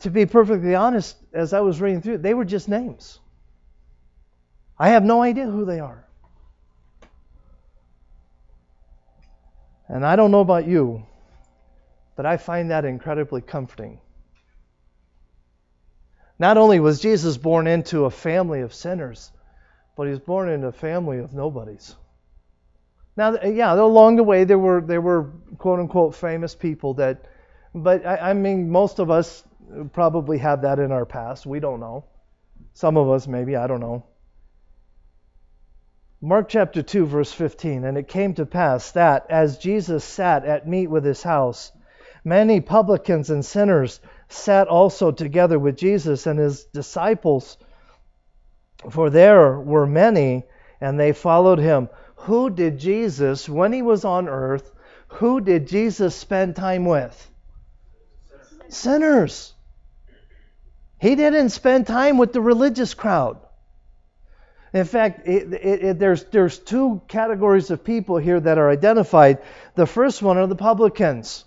to 0.00 0.10
be 0.10 0.26
perfectly 0.26 0.74
honest, 0.74 1.16
as 1.32 1.52
I 1.52 1.60
was 1.60 1.80
reading 1.80 2.02
through, 2.02 2.18
they 2.18 2.34
were 2.34 2.44
just 2.44 2.68
names. 2.68 3.20
I 4.78 4.90
have 4.90 5.04
no 5.04 5.22
idea 5.22 5.46
who 5.46 5.64
they 5.64 5.80
are. 5.80 6.04
And 9.88 10.04
I 10.04 10.16
don't 10.16 10.30
know 10.30 10.40
about 10.40 10.66
you, 10.66 11.06
but 12.16 12.26
I 12.26 12.36
find 12.36 12.70
that 12.70 12.84
incredibly 12.84 13.40
comforting. 13.40 14.00
Not 16.38 16.58
only 16.58 16.80
was 16.80 17.00
Jesus 17.00 17.36
born 17.36 17.66
into 17.66 18.04
a 18.04 18.10
family 18.10 18.60
of 18.60 18.74
sinners, 18.74 19.32
but 19.96 20.04
he 20.04 20.10
was 20.10 20.20
born 20.20 20.50
into 20.50 20.66
a 20.66 20.72
family 20.72 21.18
of 21.18 21.32
nobodies. 21.32 21.94
Now, 23.16 23.40
yeah, 23.42 23.72
along 23.72 24.16
the 24.16 24.24
way 24.24 24.44
there 24.44 24.58
were 24.58 24.82
there 24.82 25.00
were 25.00 25.30
quote 25.56 25.80
unquote 25.80 26.14
famous 26.14 26.54
people 26.54 26.94
that, 26.94 27.24
but 27.74 28.04
I, 28.04 28.16
I 28.16 28.32
mean 28.34 28.70
most 28.70 28.98
of 28.98 29.10
us 29.10 29.42
probably 29.94 30.36
have 30.38 30.62
that 30.62 30.78
in 30.78 30.92
our 30.92 31.06
past. 31.06 31.46
We 31.46 31.60
don't 31.60 31.80
know. 31.80 32.04
Some 32.74 32.98
of 32.98 33.08
us 33.08 33.26
maybe 33.26 33.56
I 33.56 33.66
don't 33.66 33.80
know. 33.80 34.04
Mark 36.26 36.48
chapter 36.48 36.82
2, 36.82 37.06
verse 37.06 37.30
15. 37.30 37.84
And 37.84 37.96
it 37.96 38.08
came 38.08 38.34
to 38.34 38.44
pass 38.46 38.90
that 38.92 39.26
as 39.30 39.58
Jesus 39.58 40.04
sat 40.04 40.44
at 40.44 40.66
meat 40.66 40.88
with 40.88 41.04
his 41.04 41.22
house, 41.22 41.70
many 42.24 42.60
publicans 42.60 43.30
and 43.30 43.44
sinners 43.44 44.00
sat 44.28 44.66
also 44.66 45.12
together 45.12 45.56
with 45.56 45.76
Jesus 45.76 46.26
and 46.26 46.36
his 46.36 46.64
disciples. 46.64 47.56
For 48.90 49.08
there 49.08 49.60
were 49.60 49.86
many, 49.86 50.42
and 50.80 50.98
they 50.98 51.12
followed 51.12 51.60
him. 51.60 51.88
Who 52.16 52.50
did 52.50 52.80
Jesus, 52.80 53.48
when 53.48 53.72
he 53.72 53.82
was 53.82 54.04
on 54.04 54.28
earth, 54.28 54.72
who 55.06 55.40
did 55.40 55.68
Jesus 55.68 56.16
spend 56.16 56.56
time 56.56 56.86
with? 56.86 57.30
Sinners. 58.68 59.54
He 61.00 61.14
didn't 61.14 61.50
spend 61.50 61.86
time 61.86 62.18
with 62.18 62.32
the 62.32 62.40
religious 62.40 62.94
crowd. 62.94 63.38
In 64.76 64.84
fact, 64.84 65.26
it, 65.26 65.54
it, 65.54 65.84
it, 65.84 65.98
there's, 65.98 66.24
there's 66.24 66.58
two 66.58 67.00
categories 67.08 67.70
of 67.70 67.82
people 67.82 68.18
here 68.18 68.38
that 68.38 68.58
are 68.58 68.68
identified. 68.68 69.38
The 69.74 69.86
first 69.86 70.20
one 70.20 70.36
are 70.36 70.46
the 70.46 70.54
publicans. 70.54 71.46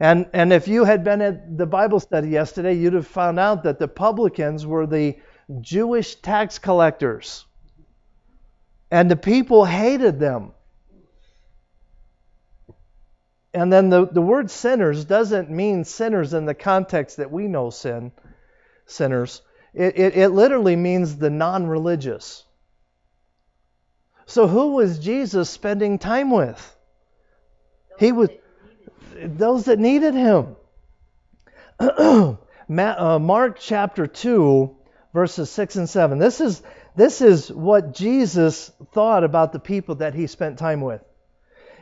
And, 0.00 0.28
and 0.32 0.52
if 0.52 0.66
you 0.66 0.82
had 0.82 1.04
been 1.04 1.22
at 1.22 1.56
the 1.56 1.66
Bible 1.66 2.00
study 2.00 2.28
yesterday, 2.28 2.74
you'd 2.74 2.94
have 2.94 3.06
found 3.06 3.38
out 3.38 3.62
that 3.62 3.78
the 3.78 3.86
publicans 3.86 4.66
were 4.66 4.84
the 4.84 5.16
Jewish 5.60 6.16
tax 6.16 6.58
collectors. 6.58 7.44
And 8.90 9.08
the 9.08 9.16
people 9.16 9.64
hated 9.64 10.18
them. 10.18 10.50
And 13.54 13.72
then 13.72 13.90
the, 13.90 14.06
the 14.06 14.20
word 14.20 14.50
sinners 14.50 15.04
doesn't 15.04 15.50
mean 15.50 15.84
sinners 15.84 16.34
in 16.34 16.46
the 16.46 16.54
context 16.54 17.18
that 17.18 17.30
we 17.30 17.46
know 17.46 17.70
sin, 17.70 18.10
sinners. 18.86 19.40
It, 19.72 19.96
it, 19.96 20.16
it 20.16 20.28
literally 20.30 20.74
means 20.74 21.16
the 21.16 21.30
non 21.30 21.68
religious. 21.68 22.42
So 24.26 24.46
who 24.48 24.72
was 24.72 24.98
Jesus 24.98 25.48
spending 25.48 25.98
time 25.98 26.30
with? 26.30 26.76
He 27.98 28.12
was 28.12 28.28
those 29.14 29.64
that 29.64 29.78
needed 29.78 30.14
him. 30.14 30.56
Mark 32.68 33.58
chapter 33.58 34.06
2 34.06 34.76
verses 35.16 35.50
6 35.50 35.76
and 35.76 35.88
7. 35.88 36.18
This 36.18 36.42
is, 36.42 36.62
this 36.94 37.22
is 37.22 37.50
what 37.50 37.94
Jesus 37.94 38.70
thought 38.92 39.24
about 39.24 39.52
the 39.52 39.58
people 39.58 39.94
that 39.96 40.12
he 40.14 40.26
spent 40.26 40.58
time 40.58 40.82
with. 40.82 41.02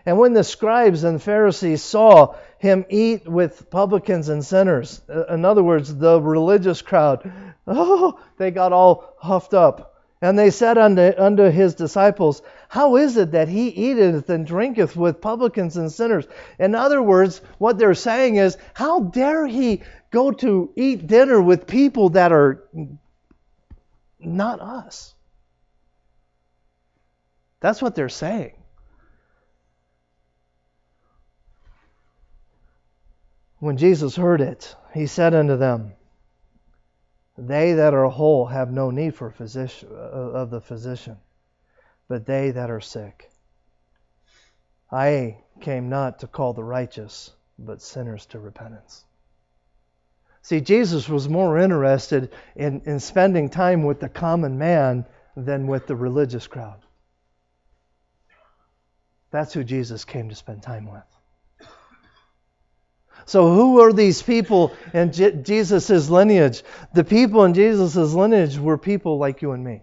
And 0.06 0.18
when 0.18 0.34
the 0.34 0.44
scribes 0.44 1.02
and 1.02 1.20
Pharisees 1.20 1.82
saw 1.82 2.36
him 2.58 2.84
eat 2.88 3.26
with 3.26 3.70
publicans 3.70 4.28
and 4.28 4.44
sinners, 4.44 5.00
uh, 5.08 5.26
in 5.34 5.44
other 5.44 5.64
words, 5.64 5.92
the 5.92 6.20
religious 6.20 6.80
crowd, 6.80 7.32
oh, 7.66 8.20
they 8.38 8.52
got 8.52 8.72
all 8.72 9.14
huffed 9.18 9.54
up. 9.54 9.93
And 10.24 10.38
they 10.38 10.48
said 10.48 10.78
unto, 10.78 11.12
unto 11.18 11.50
his 11.50 11.74
disciples, 11.74 12.40
How 12.68 12.96
is 12.96 13.18
it 13.18 13.32
that 13.32 13.46
he 13.46 13.68
eateth 13.68 14.30
and 14.30 14.46
drinketh 14.46 14.96
with 14.96 15.20
publicans 15.20 15.76
and 15.76 15.92
sinners? 15.92 16.26
In 16.58 16.74
other 16.74 17.02
words, 17.02 17.42
what 17.58 17.76
they're 17.76 17.92
saying 17.92 18.36
is, 18.36 18.56
How 18.72 19.00
dare 19.00 19.46
he 19.46 19.82
go 20.10 20.30
to 20.30 20.72
eat 20.76 21.06
dinner 21.06 21.42
with 21.42 21.66
people 21.66 22.08
that 22.10 22.32
are 22.32 22.64
not 24.18 24.60
us. 24.60 25.14
That's 27.60 27.82
what 27.82 27.94
they're 27.94 28.08
saying. 28.08 28.54
When 33.58 33.76
Jesus 33.76 34.16
heard 34.16 34.40
it, 34.40 34.74
he 34.94 35.06
said 35.06 35.34
unto 35.34 35.58
them, 35.58 35.92
They 37.36 37.72
that 37.74 37.94
are 37.94 38.04
whole 38.04 38.46
have 38.46 38.70
no 38.70 38.90
need 38.90 39.14
for 39.14 39.30
physician, 39.30 39.88
uh, 39.90 39.94
of 39.94 40.50
the 40.50 40.60
physician, 40.60 41.18
but 42.08 42.26
they 42.26 42.52
that 42.52 42.70
are 42.70 42.80
sick. 42.80 43.30
I 44.90 45.38
came 45.60 45.88
not 45.88 46.20
to 46.20 46.28
call 46.28 46.52
the 46.52 46.62
righteous, 46.62 47.32
but 47.58 47.82
sinners 47.82 48.26
to 48.26 48.38
repentance. 48.38 49.04
See, 50.42 50.60
Jesus 50.60 51.08
was 51.08 51.28
more 51.28 51.58
interested 51.58 52.32
in, 52.54 52.82
in 52.84 53.00
spending 53.00 53.48
time 53.48 53.82
with 53.82 53.98
the 53.98 54.08
common 54.08 54.58
man 54.58 55.06
than 55.36 55.66
with 55.66 55.86
the 55.86 55.96
religious 55.96 56.46
crowd. 56.46 56.80
That's 59.30 59.52
who 59.52 59.64
Jesus 59.64 60.04
came 60.04 60.28
to 60.28 60.34
spend 60.34 60.62
time 60.62 60.88
with. 60.88 61.13
So, 63.26 63.54
who 63.54 63.80
are 63.80 63.92
these 63.92 64.22
people 64.22 64.74
in 64.92 65.12
Je- 65.12 65.32
Jesus' 65.42 66.10
lineage? 66.10 66.62
The 66.92 67.04
people 67.04 67.44
in 67.44 67.54
Jesus' 67.54 68.12
lineage 68.12 68.58
were 68.58 68.78
people 68.78 69.18
like 69.18 69.42
you 69.42 69.52
and 69.52 69.64
me. 69.64 69.82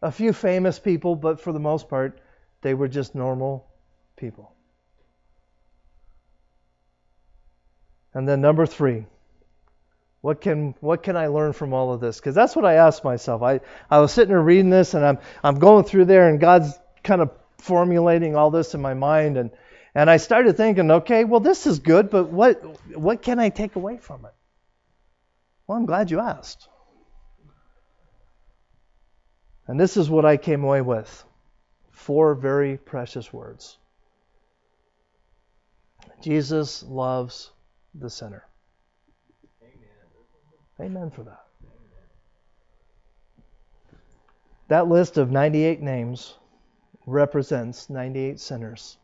A 0.00 0.10
few 0.10 0.32
famous 0.32 0.78
people, 0.78 1.16
but 1.16 1.40
for 1.40 1.52
the 1.52 1.60
most 1.60 1.88
part, 1.88 2.20
they 2.62 2.74
were 2.74 2.88
just 2.88 3.14
normal 3.14 3.66
people. 4.16 4.52
And 8.14 8.28
then, 8.28 8.40
number 8.40 8.66
three, 8.66 9.06
what 10.22 10.40
can 10.40 10.74
what 10.80 11.02
can 11.02 11.16
I 11.16 11.26
learn 11.26 11.52
from 11.52 11.74
all 11.74 11.92
of 11.92 12.00
this? 12.00 12.18
Because 12.18 12.34
that's 12.34 12.54
what 12.54 12.64
I 12.64 12.74
asked 12.74 13.04
myself. 13.04 13.42
I, 13.42 13.60
I 13.90 13.98
was 13.98 14.12
sitting 14.12 14.28
there 14.28 14.40
reading 14.40 14.70
this 14.70 14.94
and 14.94 15.04
I'm 15.04 15.18
I'm 15.42 15.58
going 15.58 15.84
through 15.84 16.04
there 16.06 16.28
and 16.28 16.38
God's 16.38 16.78
kind 17.02 17.20
of 17.20 17.30
formulating 17.58 18.36
all 18.36 18.50
this 18.50 18.74
in 18.74 18.80
my 18.80 18.94
mind 18.94 19.36
and 19.36 19.50
and 19.94 20.08
I 20.08 20.16
started 20.16 20.56
thinking, 20.56 20.90
okay, 20.90 21.24
well 21.24 21.40
this 21.40 21.66
is 21.66 21.78
good, 21.78 22.10
but 22.10 22.30
what 22.30 22.62
what 22.96 23.22
can 23.22 23.38
I 23.38 23.50
take 23.50 23.76
away 23.76 23.98
from 23.98 24.24
it? 24.24 24.34
Well, 25.66 25.78
I'm 25.78 25.86
glad 25.86 26.10
you 26.10 26.20
asked. 26.20 26.68
And 29.66 29.78
this 29.78 29.96
is 29.96 30.10
what 30.10 30.24
I 30.24 30.36
came 30.36 30.64
away 30.64 30.80
with. 30.80 31.24
Four 31.90 32.34
very 32.34 32.76
precious 32.76 33.32
words. 33.32 33.78
Jesus 36.20 36.82
loves 36.82 37.50
the 37.94 38.10
sinner. 38.10 38.44
Amen 39.62 40.96
Amen 40.96 41.10
for 41.10 41.24
that. 41.24 41.44
That 44.68 44.88
list 44.88 45.18
of 45.18 45.30
98 45.30 45.82
names 45.82 46.34
represents 47.06 47.90
98 47.90 48.40
sinners 48.40 48.96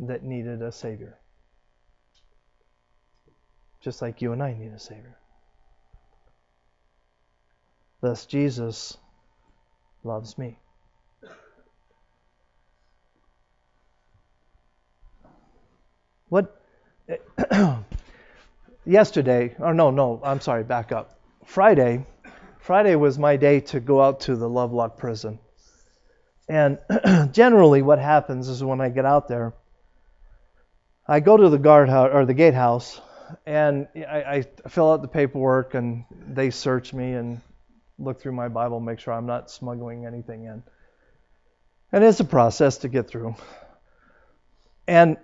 that 0.00 0.22
needed 0.22 0.62
a 0.62 0.72
Savior. 0.72 1.18
Just 3.80 4.02
like 4.02 4.20
you 4.20 4.32
and 4.32 4.42
I 4.42 4.52
need 4.52 4.72
a 4.72 4.78
Savior. 4.78 5.16
Thus, 8.00 8.26
Jesus 8.26 8.98
loves 10.04 10.36
me. 10.36 10.58
What 16.28 16.60
yesterday, 18.84 19.54
or 19.58 19.72
no, 19.72 19.90
no, 19.90 20.20
I'm 20.24 20.40
sorry, 20.40 20.64
back 20.64 20.92
up. 20.92 21.18
Friday, 21.44 22.04
Friday 22.58 22.96
was 22.96 23.18
my 23.18 23.36
day 23.36 23.60
to 23.60 23.80
go 23.80 24.02
out 24.02 24.20
to 24.20 24.34
the 24.34 24.48
Lovelock 24.48 24.98
prison. 24.98 25.38
And 26.48 26.78
generally, 27.32 27.82
what 27.82 27.98
happens 27.98 28.48
is 28.48 28.62
when 28.62 28.80
I 28.80 28.88
get 28.88 29.04
out 29.04 29.28
there, 29.28 29.54
I 31.08 31.20
go 31.20 31.36
to 31.36 31.48
the 31.48 31.58
guardhouse 31.58 32.10
or 32.12 32.26
the 32.26 32.34
gatehouse, 32.34 33.00
and 33.46 33.86
I, 33.96 34.44
I 34.64 34.68
fill 34.68 34.92
out 34.92 35.02
the 35.02 35.08
paperwork, 35.08 35.74
and 35.74 36.04
they 36.10 36.50
search 36.50 36.92
me 36.92 37.12
and 37.12 37.40
look 37.98 38.20
through 38.20 38.32
my 38.32 38.48
Bible, 38.48 38.80
make 38.80 38.98
sure 38.98 39.14
I'm 39.14 39.26
not 39.26 39.50
smuggling 39.50 40.04
anything 40.04 40.44
in. 40.44 40.62
And 41.92 42.04
it's 42.04 42.20
a 42.20 42.24
process 42.24 42.78
to 42.78 42.88
get 42.88 43.08
through. 43.08 43.36
And 44.88 45.16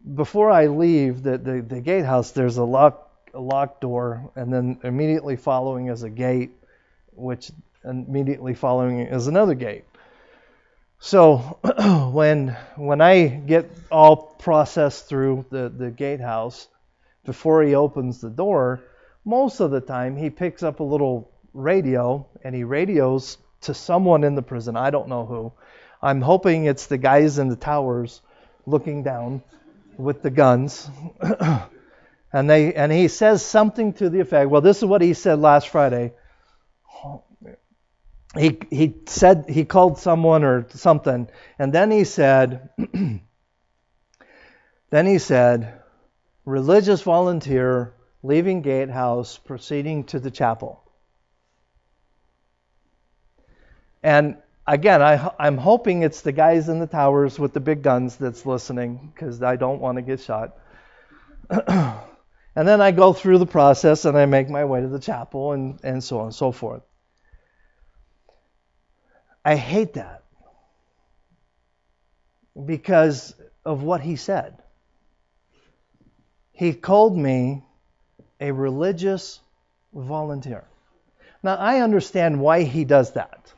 before 0.14 0.50
I 0.50 0.66
leave 0.66 1.22
the, 1.22 1.38
the, 1.38 1.62
the 1.62 1.80
gatehouse, 1.80 2.32
there's 2.32 2.56
a 2.56 2.64
lock 2.64 3.10
a 3.34 3.40
locked 3.40 3.80
door, 3.80 4.30
and 4.36 4.52
then 4.52 4.78
immediately 4.84 5.36
following 5.36 5.88
is 5.88 6.04
a 6.04 6.10
gate, 6.10 6.52
which 7.14 7.50
immediately 7.84 8.54
following 8.54 9.00
is 9.00 9.26
another 9.26 9.54
gate. 9.54 9.84
So 11.04 11.58
when 12.14 12.56
when 12.76 13.02
I 13.02 13.26
get 13.26 13.70
all 13.90 14.16
processed 14.16 15.06
through 15.06 15.44
the, 15.50 15.68
the 15.68 15.90
gatehouse, 15.90 16.66
before 17.26 17.62
he 17.62 17.74
opens 17.74 18.22
the 18.22 18.30
door, 18.30 18.80
most 19.22 19.60
of 19.60 19.70
the 19.70 19.82
time 19.82 20.16
he 20.16 20.30
picks 20.30 20.62
up 20.62 20.80
a 20.80 20.82
little 20.82 21.30
radio 21.52 22.26
and 22.42 22.54
he 22.54 22.64
radios 22.64 23.36
to 23.60 23.74
someone 23.74 24.24
in 24.24 24.34
the 24.34 24.40
prison. 24.40 24.78
I 24.78 24.88
don't 24.88 25.08
know 25.08 25.26
who. 25.26 25.52
I'm 26.00 26.22
hoping 26.22 26.64
it's 26.64 26.86
the 26.86 26.96
guys 26.96 27.38
in 27.38 27.50
the 27.50 27.56
towers 27.56 28.22
looking 28.64 29.02
down 29.02 29.42
with 29.98 30.22
the 30.22 30.30
guns. 30.30 30.88
and 32.32 32.48
they 32.48 32.72
and 32.72 32.90
he 32.90 33.08
says 33.08 33.44
something 33.44 33.92
to 33.92 34.08
the 34.08 34.20
effect, 34.20 34.48
well, 34.48 34.62
this 34.62 34.78
is 34.78 34.86
what 34.86 35.02
he 35.02 35.12
said 35.12 35.38
last 35.38 35.68
Friday. 35.68 36.14
He 38.36 38.58
he 38.70 38.94
said 39.06 39.46
he 39.48 39.64
called 39.64 39.98
someone 39.98 40.44
or 40.44 40.66
something, 40.70 41.28
and 41.58 41.72
then 41.72 41.90
he 41.90 42.04
said 42.04 42.70
then 44.90 45.06
he 45.06 45.18
said, 45.18 45.80
religious 46.44 47.02
volunteer 47.02 47.94
leaving 48.22 48.62
gatehouse, 48.62 49.38
proceeding 49.38 50.04
to 50.04 50.18
the 50.18 50.30
chapel. 50.30 50.82
And 54.02 54.36
again, 54.66 55.02
I, 55.02 55.30
I'm 55.38 55.58
hoping 55.58 56.02
it's 56.02 56.22
the 56.22 56.32
guys 56.32 56.68
in 56.68 56.78
the 56.78 56.86
towers 56.86 57.38
with 57.38 57.52
the 57.52 57.60
big 57.60 57.82
guns 57.82 58.16
that's 58.16 58.46
listening 58.46 59.12
because 59.14 59.42
I 59.42 59.56
don't 59.56 59.80
want 59.80 59.96
to 59.96 60.02
get 60.02 60.20
shot. 60.20 60.56
and 61.50 62.68
then 62.68 62.80
I 62.80 62.90
go 62.90 63.12
through 63.12 63.38
the 63.38 63.46
process 63.46 64.04
and 64.04 64.16
I 64.16 64.26
make 64.26 64.48
my 64.48 64.64
way 64.64 64.80
to 64.80 64.88
the 64.88 64.98
chapel 64.98 65.52
and, 65.52 65.78
and 65.82 66.02
so 66.02 66.20
on 66.20 66.26
and 66.26 66.34
so 66.34 66.52
forth. 66.52 66.82
I 69.44 69.56
hate 69.56 69.94
that 69.94 70.22
because 72.64 73.34
of 73.64 73.82
what 73.82 74.00
he 74.00 74.16
said. 74.16 74.56
He 76.52 76.72
called 76.72 77.16
me 77.16 77.62
a 78.40 78.52
religious 78.52 79.40
volunteer. 79.92 80.64
Now, 81.42 81.56
I 81.56 81.80
understand 81.80 82.40
why 82.40 82.62
he 82.62 82.84
does 82.84 83.12
that. 83.12 83.52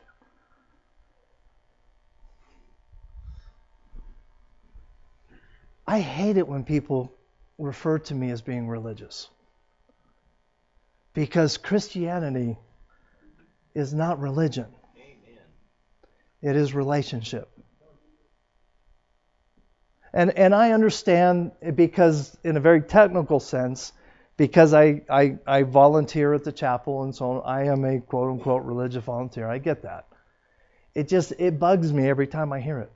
I 5.86 6.00
hate 6.00 6.36
it 6.36 6.48
when 6.48 6.64
people 6.64 7.12
refer 7.58 7.98
to 8.00 8.14
me 8.14 8.30
as 8.30 8.42
being 8.42 8.66
religious. 8.66 9.28
Because 11.14 11.58
Christianity 11.58 12.58
is 13.74 13.94
not 13.94 14.18
religion. 14.18 14.66
It 16.46 16.54
is 16.54 16.74
relationship. 16.74 17.48
And, 20.14 20.30
and 20.38 20.54
I 20.54 20.70
understand 20.70 21.50
because, 21.74 22.36
in 22.44 22.56
a 22.56 22.60
very 22.60 22.80
technical 22.82 23.40
sense, 23.40 23.92
because 24.36 24.72
I, 24.72 25.02
I, 25.10 25.38
I 25.44 25.64
volunteer 25.64 26.32
at 26.34 26.44
the 26.44 26.52
chapel 26.52 27.02
and 27.02 27.12
so 27.12 27.32
on, 27.32 27.42
I 27.44 27.64
am 27.66 27.84
a 27.84 28.00
quote 28.00 28.30
unquote 28.30 28.62
religious 28.62 29.02
volunteer. 29.02 29.48
I 29.48 29.58
get 29.58 29.82
that. 29.82 30.06
It 30.94 31.08
just 31.08 31.32
it 31.38 31.58
bugs 31.58 31.92
me 31.92 32.08
every 32.08 32.28
time 32.28 32.52
I 32.52 32.60
hear 32.60 32.78
it. 32.78 32.92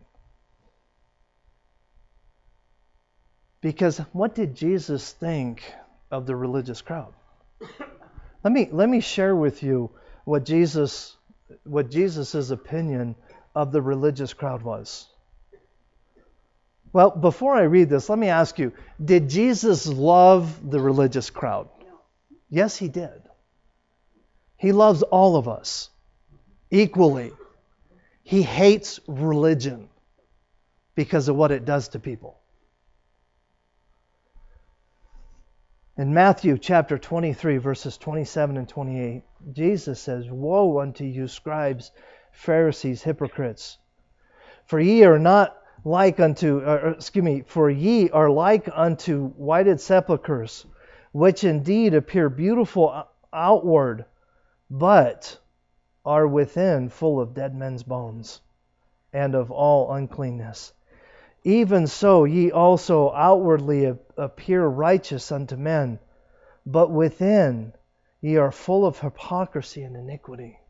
Because 3.61 3.99
what 4.13 4.37
did 4.37 4.55
Jesus 4.55 5.11
think 5.13 5.63
of 6.11 6.25
the 6.25 6.37
religious 6.37 6.81
crowd? 6.81 7.13
Let 8.45 8.53
me 8.53 8.69
let 8.71 8.89
me 8.89 9.01
share 9.01 9.35
with 9.35 9.63
you 9.65 9.91
what 10.25 10.45
Jesus 10.45 11.17
what 11.65 11.91
Jesus's 11.91 12.53
opinion 12.53 13.17
of 13.55 13.73
the 13.73 13.83
religious 13.83 14.33
crowd 14.33 14.63
was. 14.63 15.07
Well, 16.93 17.11
before 17.11 17.55
I 17.55 17.63
read 17.63 17.89
this, 17.89 18.09
let 18.09 18.19
me 18.19 18.29
ask 18.29 18.59
you, 18.59 18.73
did 19.03 19.29
Jesus 19.29 19.87
love 19.87 20.71
the 20.71 20.81
religious 20.81 21.31
crowd? 21.31 21.69
Yes, 22.49 22.77
he 22.77 22.89
did. 22.89 23.23
He 24.57 24.73
loves 24.73 25.03
all 25.03 25.37
of 25.37 25.49
us 25.49 25.89
equally. 26.71 27.33
He 28.23 28.43
hates 28.43 29.01
religion 29.07 29.89
because 30.95 31.29
of 31.29 31.37
what 31.37 31.51
it 31.51 31.65
does 31.65 31.89
to 31.89 31.99
people. 31.99 32.39
In 35.97 36.15
Matthew 36.15 36.57
chapter 36.59 36.99
23, 36.99 37.59
verses 37.59 37.97
27 37.99 38.57
and 38.57 38.69
28, 38.69 39.23
Jesus 39.53 40.01
says, 40.01 40.25
Woe 40.29 40.81
unto 40.81 41.05
you, 41.05 41.29
scribes, 41.29 41.91
Pharisees, 42.33 43.03
hypocrites! 43.03 43.79
For 44.65 44.79
ye 44.79 45.03
are 45.03 45.19
not 45.19 45.57
like 45.85 46.21
unto, 46.21 46.61
or, 46.61 46.91
excuse 46.91 47.25
me, 47.25 47.41
for 47.43 47.69
ye 47.69 48.09
are 48.11 48.31
like 48.31 48.69
unto 48.73 49.31
whited 49.31 49.81
sepulchres, 49.81 50.65
which 51.11 51.43
indeed 51.43 51.93
appear 51.93 52.29
beautiful 52.29 53.05
outward, 53.33 54.05
but 54.71 55.39
are 56.05 56.27
within 56.29 56.89
full 56.89 57.21
of 57.21 57.35
dead 57.35 57.55
men's 57.55 57.83
bones 57.83 58.41
and 59.13 59.35
of 59.35 59.51
all 59.51 59.93
uncleanness. 59.93 60.73
Even 61.43 61.87
so, 61.89 62.25
ye 62.25 62.53
also 62.53 63.13
outwardly 63.13 63.93
appear 64.17 64.67
righteous 64.67 65.33
unto 65.33 65.57
men, 65.57 65.99
but 66.65 66.91
within 66.91 67.73
ye 68.21 68.37
are 68.37 68.53
full 68.53 68.87
of 68.87 69.01
hypocrisy 69.01 69.83
and 69.83 69.97
iniquity. 69.97 70.61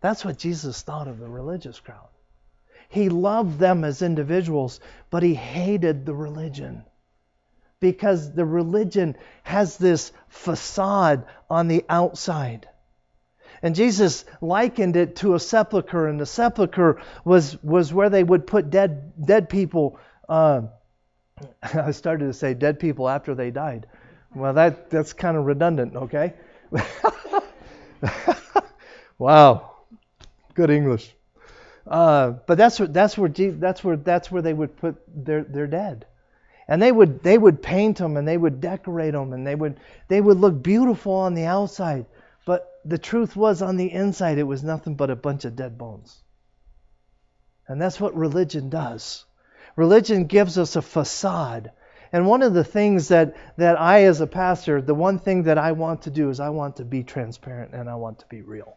That's 0.00 0.24
what 0.24 0.38
Jesus 0.38 0.82
thought 0.82 1.08
of 1.08 1.18
the 1.20 1.28
religious 1.28 1.78
crowd. 1.80 2.08
He 2.90 3.08
loved 3.10 3.58
them 3.58 3.84
as 3.84 4.02
individuals, 4.02 4.80
but 5.10 5.22
he 5.22 5.34
hated 5.34 6.06
the 6.06 6.14
religion. 6.14 6.84
because 7.80 8.34
the 8.34 8.46
religion 8.46 9.16
has 9.44 9.78
this 9.78 10.12
facade 10.28 11.26
on 11.50 11.68
the 11.68 11.86
outside. 11.88 12.68
And 13.62 13.74
Jesus 13.74 14.24
likened 14.40 14.96
it 14.96 15.16
to 15.16 15.34
a 15.34 15.40
sepulcher, 15.40 16.06
and 16.08 16.18
the 16.20 16.26
sepulcher 16.26 17.00
was, 17.24 17.62
was 17.62 17.92
where 17.92 18.10
they 18.10 18.22
would 18.24 18.46
put 18.46 18.70
dead, 18.70 19.12
dead 19.24 19.48
people. 19.48 19.98
Uh, 20.28 20.62
I 21.62 21.92
started 21.92 22.26
to 22.26 22.32
say 22.34 22.54
dead 22.54 22.78
people 22.80 23.08
after 23.08 23.34
they 23.34 23.50
died. 23.50 23.86
Well, 24.34 24.52
that, 24.54 24.90
that's 24.90 25.12
kind 25.14 25.36
of 25.36 25.44
redundant, 25.46 25.96
okay? 25.96 26.34
wow, 29.18 29.67
good 30.58 30.70
English. 30.70 31.14
Uh, 31.86 32.26
but 32.46 32.58
that's 32.58 32.78
where, 32.80 32.88
that's 32.88 33.16
where 33.16 33.30
that's 33.30 33.82
where 33.84 33.96
that's 33.96 34.30
where 34.30 34.42
they 34.42 34.52
would 34.52 34.76
put 34.76 34.96
their 35.26 35.42
their 35.44 35.66
dead 35.66 36.04
and 36.68 36.82
they 36.82 36.92
would 36.92 37.22
they 37.22 37.38
would 37.38 37.62
paint 37.62 37.96
them 37.96 38.16
and 38.16 38.28
they 38.28 38.36
would 38.36 38.60
decorate 38.60 39.14
them 39.14 39.32
and 39.32 39.46
they 39.46 39.54
would 39.54 39.80
they 40.08 40.20
would 40.20 40.38
look 40.38 40.62
beautiful 40.62 41.14
on 41.14 41.34
the 41.34 41.46
outside. 41.46 42.04
But 42.44 42.68
the 42.84 42.98
truth 42.98 43.34
was 43.34 43.62
on 43.62 43.76
the 43.76 43.90
inside 43.90 44.38
it 44.38 44.42
was 44.42 44.62
nothing 44.62 44.94
but 44.94 45.10
a 45.10 45.16
bunch 45.16 45.46
of 45.46 45.56
dead 45.56 45.78
bones. 45.78 46.22
And 47.66 47.80
that's 47.80 48.00
what 48.00 48.14
religion 48.14 48.68
does. 48.68 49.24
Religion 49.76 50.24
gives 50.24 50.58
us 50.58 50.76
a 50.76 50.82
facade. 50.82 51.72
And 52.12 52.26
one 52.26 52.42
of 52.42 52.54
the 52.54 52.64
things 52.64 53.08
that 53.08 53.34
that 53.56 53.80
I 53.80 54.04
as 54.04 54.20
a 54.20 54.26
pastor 54.26 54.82
the 54.82 54.94
one 54.94 55.18
thing 55.18 55.44
that 55.44 55.58
I 55.58 55.72
want 55.72 56.02
to 56.02 56.10
do 56.10 56.28
is 56.28 56.38
I 56.38 56.50
want 56.50 56.76
to 56.76 56.84
be 56.84 57.02
transparent 57.02 57.72
and 57.72 57.88
I 57.88 57.94
want 57.94 58.18
to 58.20 58.26
be 58.26 58.42
real 58.42 58.76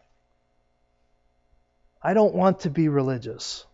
I 2.02 2.14
don't 2.14 2.34
want 2.34 2.60
to 2.60 2.70
be 2.70 2.88
religious 2.88 3.64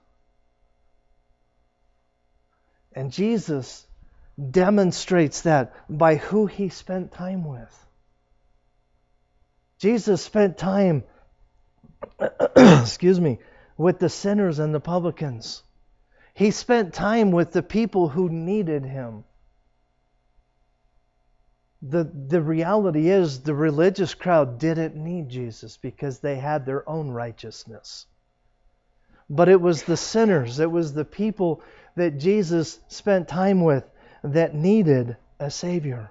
and 2.99 3.13
Jesus 3.13 3.87
demonstrates 4.51 5.43
that 5.43 5.73
by 5.89 6.17
who 6.17 6.47
he 6.47 6.69
spent 6.69 7.13
time 7.13 7.45
with. 7.45 7.87
Jesus 9.79 10.21
spent 10.21 10.59
time, 10.59 11.05
excuse 12.57 13.21
me, 13.21 13.39
with 13.77 14.01
the 14.01 14.09
sinners 14.09 14.59
and 14.59 14.75
the 14.75 14.81
publicans. 14.81 15.63
He 16.35 16.51
spent 16.51 16.93
time 16.93 17.31
with 17.31 17.53
the 17.53 17.63
people 17.63 18.09
who 18.09 18.29
needed 18.29 18.85
him. 18.85 19.23
The, 21.83 22.03
the 22.03 22.43
reality 22.43 23.09
is, 23.09 23.43
the 23.43 23.55
religious 23.55 24.15
crowd 24.15 24.59
didn't 24.59 24.97
need 24.97 25.29
Jesus 25.29 25.77
because 25.77 26.19
they 26.19 26.35
had 26.35 26.67
their 26.67 26.89
own 26.89 27.11
righteousness. 27.11 28.07
But 29.31 29.49
it 29.49 29.61
was 29.61 29.83
the 29.83 29.97
sinners, 29.97 30.59
it 30.59 30.71
was 30.71 30.93
the 30.93 31.05
people 31.05 31.63
that 31.97 32.19
Jesus 32.19 32.79
spent 32.89 33.29
time 33.29 33.63
with 33.63 33.85
that 34.23 34.55
needed 34.55 35.17
a 35.39 35.51
Savior. 35.51 36.11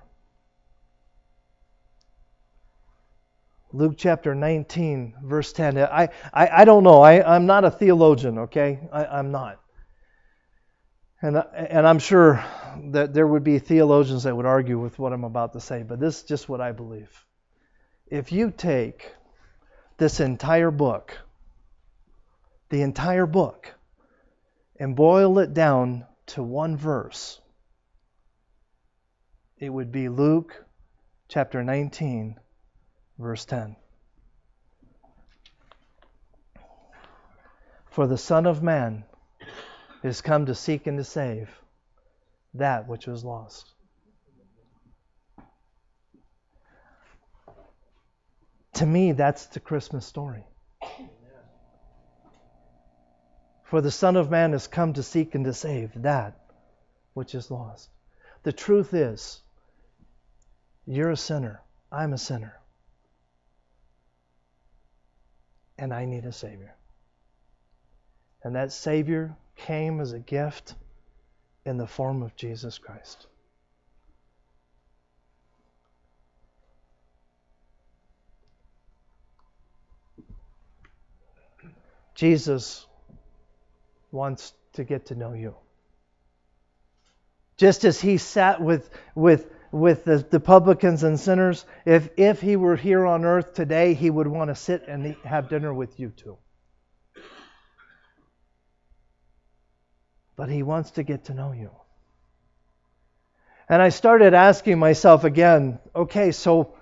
Luke 3.74 3.96
chapter 3.98 4.34
19, 4.34 5.16
verse 5.24 5.52
10. 5.52 5.78
I, 5.78 6.10
I, 6.34 6.48
I 6.62 6.66
don't 6.66 6.84
know. 6.84 7.02
I, 7.02 7.36
I'm 7.36 7.46
not 7.46 7.66
a 7.66 7.72
theologian, 7.72 8.40
okay? 8.40 8.80
I, 8.94 9.06
I'm 9.06 9.32
not. 9.32 9.60
And, 11.22 11.44
and 11.54 11.86
I'm 11.86 12.00
sure 12.00 12.44
that 12.92 13.14
there 13.14 13.28
would 13.28 13.44
be 13.44 13.60
theologians 13.60 14.24
that 14.24 14.36
would 14.36 14.46
argue 14.46 14.80
with 14.80 14.98
what 15.00 15.14
I'm 15.14 15.24
about 15.24 15.54
to 15.54 15.60
say, 15.60 15.84
but 15.84 16.00
this 16.00 16.18
is 16.18 16.24
just 16.24 16.48
what 16.48 16.62
I 16.62 16.72
believe. 16.72 17.10
If 18.06 18.32
you 18.32 18.52
take 18.52 19.12
this 19.98 20.20
entire 20.20 20.72
book, 20.72 21.18
the 22.70 22.82
entire 22.82 23.26
book, 23.26 23.74
and 24.80 24.96
boil 24.96 25.40
it 25.40 25.54
down 25.54 26.06
to 26.28 26.44
one 26.44 26.76
verse, 26.76 27.40
it 29.58 29.70
would 29.70 29.92
be 29.92 30.10
Luke 30.10 30.66
chapter 31.30 31.64
19, 31.64 32.40
verse 33.18 33.46
10. 33.46 33.76
For 37.90 38.06
the 38.06 38.18
Son 38.18 38.46
of 38.46 38.62
Man 38.62 39.04
is 40.04 40.22
come 40.22 40.46
to 40.46 40.54
seek 40.54 40.86
and 40.86 40.98
to 41.00 41.04
save 41.04 41.50
that 42.54 42.88
which 42.88 43.08
was 43.08 43.24
lost. 43.24 43.74
To 48.74 48.86
me, 48.86 49.14
that's 49.14 49.48
the 49.48 49.60
Christmas 49.60 50.06
story. 50.06 50.46
For 53.68 53.82
the 53.82 53.92
Son 53.92 54.16
of 54.16 54.32
Man 54.32 54.54
has 54.54 54.66
come 54.66 54.94
to 54.94 55.04
seek 55.04 55.36
and 55.36 55.44
to 55.44 55.54
save 55.54 55.92
that 56.02 56.40
which 57.14 57.36
is 57.36 57.52
lost. 57.52 57.90
The 58.44 58.54
truth 58.54 58.94
is, 58.94 59.42
you're 60.86 61.12
a 61.12 61.18
sinner. 61.18 61.60
I'm 61.92 62.14
a 62.14 62.18
sinner. 62.18 62.58
And 65.78 65.94
I 65.94 66.06
need 66.06 66.24
a 66.24 66.32
Savior. 66.32 66.76
And 68.42 68.56
that 68.56 68.72
Savior 68.72 69.36
came 69.58 70.00
as 70.00 70.14
a 70.14 70.20
gift 70.20 70.74
in 71.66 71.76
the 71.76 71.88
form 71.88 72.24
of 72.24 72.38
Jesus 72.38 72.78
Christ. 72.78 73.28
Jesus 82.16 82.87
wants 84.12 84.54
to 84.74 84.84
get 84.84 85.08
to 85.08 85.16
know 85.16 85.34
you. 85.34 85.56
Just 87.58 87.86
as 87.86 88.00
he 88.00 88.18
sat 88.18 88.62
with, 88.62 88.90
with 89.16 89.50
with 89.72 90.06
the, 90.06 90.18
the 90.30 90.40
publicans 90.40 91.04
and 91.04 91.20
sinners. 91.20 91.66
If, 91.86 92.10
if 92.18 92.42
he 92.42 92.56
were 92.56 92.76
here 92.76 93.06
on 93.06 93.26
earth 93.26 93.54
today, 93.54 93.94
he 93.94 94.10
would 94.10 94.28
want 94.28 94.50
to 94.50 94.56
sit 94.56 94.88
and 94.88 95.16
have 95.24 95.50
dinner 95.50 95.74
with 95.74 96.00
you 96.00 96.10
too. 96.10 96.38
But 100.36 100.50
he 100.50 100.64
wants 100.64 100.92
to 100.92 101.04
get 101.04 101.26
to 101.26 101.34
know 101.34 101.52
you. 101.52 101.72
And 103.70 103.82
I 103.82 103.90
started 103.90 104.34
asking 104.34 104.80
myself 104.80 105.24
again 105.24 105.80
okay, 105.96 106.32
so 106.32 106.76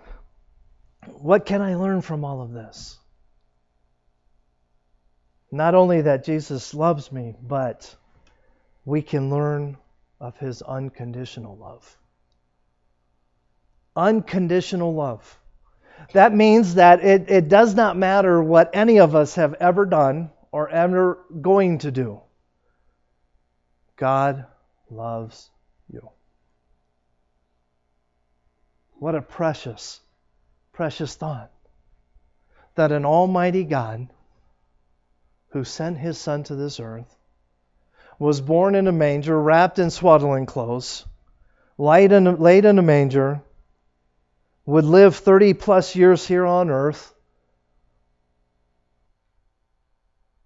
what 1.06 1.46
can 1.46 1.62
I 1.62 1.76
learn 1.76 2.02
from 2.02 2.24
all 2.24 2.42
of 2.42 2.52
this? 2.52 2.98
Not 5.56 5.74
only 5.74 6.02
that 6.02 6.26
Jesus 6.26 6.74
loves 6.74 7.12
me, 7.12 7.34
but 7.42 7.96
we 8.84 9.02
can 9.02 9.30
learn 9.30 9.78
of 10.20 10.38
his 10.38 10.62
unconditional 10.62 11.56
love 11.58 11.98
unconditional 13.96 14.94
love. 14.94 15.40
That 16.14 16.34
means 16.34 16.76
that 16.76 17.04
it, 17.04 17.30
it 17.30 17.48
does 17.48 17.74
not 17.74 17.98
matter 17.98 18.42
what 18.44 18.72
any 18.74 19.00
of 19.00 19.16
us 19.16 19.36
have 19.36 19.54
ever 19.56 19.86
done 19.86 20.32
or 20.52 20.70
ever 20.70 21.20
going 21.42 21.80
to 21.80 21.92
do. 21.92 22.22
God 23.96 24.46
loves 24.90 25.50
you. 25.92 26.10
What 29.00 29.16
a 29.16 29.22
precious, 29.22 30.02
precious 30.74 31.16
thought. 31.16 31.52
That 32.76 32.92
an 32.92 33.06
almighty 33.06 33.64
God 33.64 34.10
who 35.56 35.64
sent 35.64 35.98
his 35.98 36.18
Son 36.18 36.44
to 36.44 36.54
this 36.54 36.82
earth 36.82 37.16
was 38.20 38.42
born 38.42 38.76
in 38.76 38.88
a 38.88 38.92
manger, 38.92 39.42
wrapped 39.42 39.80
in 39.80 39.90
swaddling 39.90 40.46
clothes, 40.46 41.06
laid 41.78 42.12
in 42.12 42.28
a, 42.28 42.36
laid 42.36 42.66
in 42.66 42.78
a 42.78 42.82
manger, 42.82 43.42
would 44.66 44.84
live 44.84 45.16
30 45.16 45.54
plus 45.54 45.96
years 45.96 46.28
here 46.28 46.46
on 46.46 46.70
earth, 46.70 47.14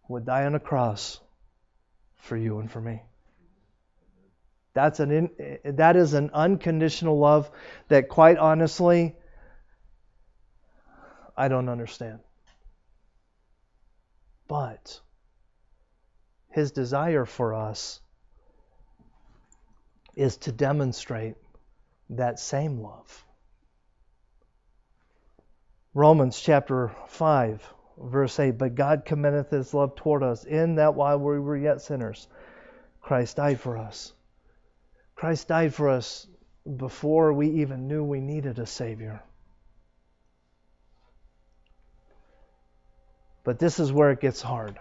would 0.08 0.28
die 0.28 0.46
on 0.46 0.54
a 0.54 0.60
cross 0.60 1.20
for 2.18 2.38
you 2.38 2.60
and 2.60 2.70
for 2.70 2.80
me. 2.80 3.02
That's 4.76 5.00
an 5.00 5.12
in, 5.12 5.60
that 5.76 5.96
is 5.96 6.14
an 6.14 6.30
unconditional 6.36 7.18
love 7.18 7.50
that 7.88 8.10
quite 8.10 8.38
honestly 8.38 9.16
I 11.36 11.48
don't 11.48 11.68
understand. 11.68 12.20
But 14.50 15.00
his 16.50 16.72
desire 16.72 17.26
for 17.26 17.54
us 17.54 18.02
is 20.16 20.38
to 20.38 20.52
demonstrate 20.52 21.36
that 22.10 22.40
same 22.40 22.82
love. 22.82 23.26
Romans 25.94 26.40
chapter 26.40 26.92
5, 27.08 27.74
verse 28.00 28.40
8 28.40 28.58
But 28.58 28.74
God 28.74 29.06
commendeth 29.06 29.52
his 29.52 29.74
love 29.76 29.96
toward 29.96 30.24
us, 30.24 30.46
in 30.46 30.76
that 30.76 30.96
while 30.96 31.20
we 31.20 31.40
were 31.40 31.56
yet 31.56 31.82
sinners, 31.82 32.28
Christ 33.02 33.38
died 33.38 33.60
for 33.60 33.78
us. 33.78 34.14
Christ 35.16 35.48
died 35.48 35.76
for 35.76 35.90
us 35.90 36.28
before 36.78 37.34
we 37.34 37.50
even 37.62 37.88
knew 37.88 38.04
we 38.04 38.20
needed 38.20 38.58
a 38.58 38.66
Savior. 38.66 39.22
But 43.44 43.60
this 43.60 43.80
is 43.80 43.92
where 43.92 44.12
it 44.12 44.22
gets 44.22 44.42
hard. 44.42 44.80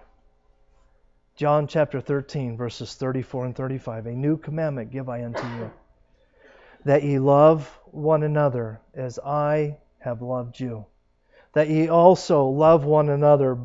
John 1.37 1.67
chapter 1.67 2.01
13, 2.01 2.57
verses 2.57 2.95
34 2.95 3.47
and 3.47 3.57
35. 3.57 4.07
A 4.07 4.13
new 4.13 4.37
commandment 4.37 4.91
give 4.91 5.09
I 5.09 5.25
unto 5.25 5.47
you 5.47 5.71
that 6.85 7.03
ye 7.03 7.19
love 7.19 7.79
one 7.91 8.23
another 8.23 8.81
as 8.95 9.19
I 9.19 9.77
have 9.99 10.23
loved 10.23 10.59
you. 10.59 10.87
That 11.53 11.69
ye 11.69 11.89
also 11.89 12.47
love 12.47 12.85
one 12.85 13.09
another. 13.09 13.59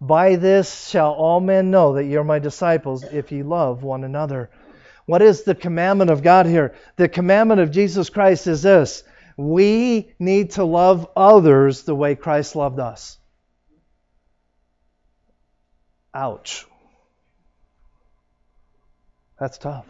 By 0.00 0.36
this 0.36 0.88
shall 0.88 1.12
all 1.12 1.40
men 1.40 1.70
know 1.70 1.94
that 1.94 2.04
ye 2.04 2.16
are 2.16 2.24
my 2.24 2.38
disciples, 2.38 3.04
if 3.04 3.32
ye 3.32 3.42
love 3.42 3.82
one 3.82 4.04
another. 4.04 4.50
What 5.06 5.22
is 5.22 5.42
the 5.42 5.54
commandment 5.54 6.10
of 6.10 6.22
God 6.22 6.46
here? 6.46 6.74
The 6.96 7.08
commandment 7.08 7.60
of 7.60 7.70
Jesus 7.70 8.10
Christ 8.10 8.46
is 8.46 8.62
this 8.62 9.02
we 9.36 10.12
need 10.18 10.52
to 10.52 10.64
love 10.64 11.08
others 11.16 11.82
the 11.82 11.94
way 11.94 12.14
Christ 12.14 12.56
loved 12.56 12.78
us. 12.78 13.18
Ouch. 16.14 16.66
That's 19.38 19.58
tough. 19.58 19.86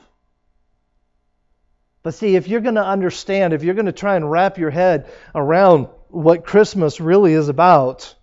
But 2.02 2.14
see, 2.14 2.36
if 2.36 2.48
you're 2.48 2.60
going 2.60 2.76
to 2.76 2.84
understand, 2.84 3.52
if 3.52 3.62
you're 3.62 3.74
going 3.74 3.86
to 3.86 3.92
try 3.92 4.16
and 4.16 4.30
wrap 4.30 4.58
your 4.58 4.70
head 4.70 5.10
around 5.34 5.88
what 6.08 6.44
Christmas 6.44 7.00
really 7.00 7.32
is 7.32 7.48
about, 7.48 8.14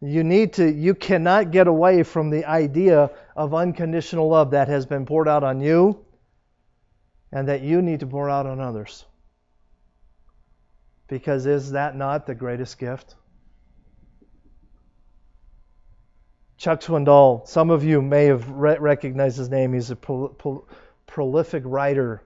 you 0.00 0.24
need 0.24 0.54
to 0.54 0.70
you 0.70 0.94
cannot 0.94 1.50
get 1.50 1.68
away 1.68 2.02
from 2.02 2.30
the 2.30 2.44
idea 2.44 3.10
of 3.34 3.54
unconditional 3.54 4.28
love 4.28 4.50
that 4.50 4.68
has 4.68 4.86
been 4.86 5.06
poured 5.06 5.28
out 5.28 5.42
on 5.42 5.60
you 5.60 6.04
and 7.32 7.48
that 7.48 7.62
you 7.62 7.80
need 7.80 8.00
to 8.00 8.06
pour 8.06 8.28
out 8.28 8.46
on 8.46 8.60
others. 8.60 9.04
Because 11.08 11.46
is 11.46 11.72
that 11.72 11.96
not 11.96 12.26
the 12.26 12.34
greatest 12.34 12.78
gift? 12.78 13.14
Chuck 16.66 16.80
Swindoll, 16.80 17.46
some 17.46 17.70
of 17.70 17.84
you 17.84 18.02
may 18.02 18.24
have 18.24 18.50
re- 18.50 18.76
recognized 18.76 19.38
his 19.38 19.48
name. 19.48 19.72
He's 19.72 19.92
a 19.92 19.94
pro- 19.94 20.30
pro- 20.30 20.66
prolific 21.06 21.62
writer. 21.64 22.24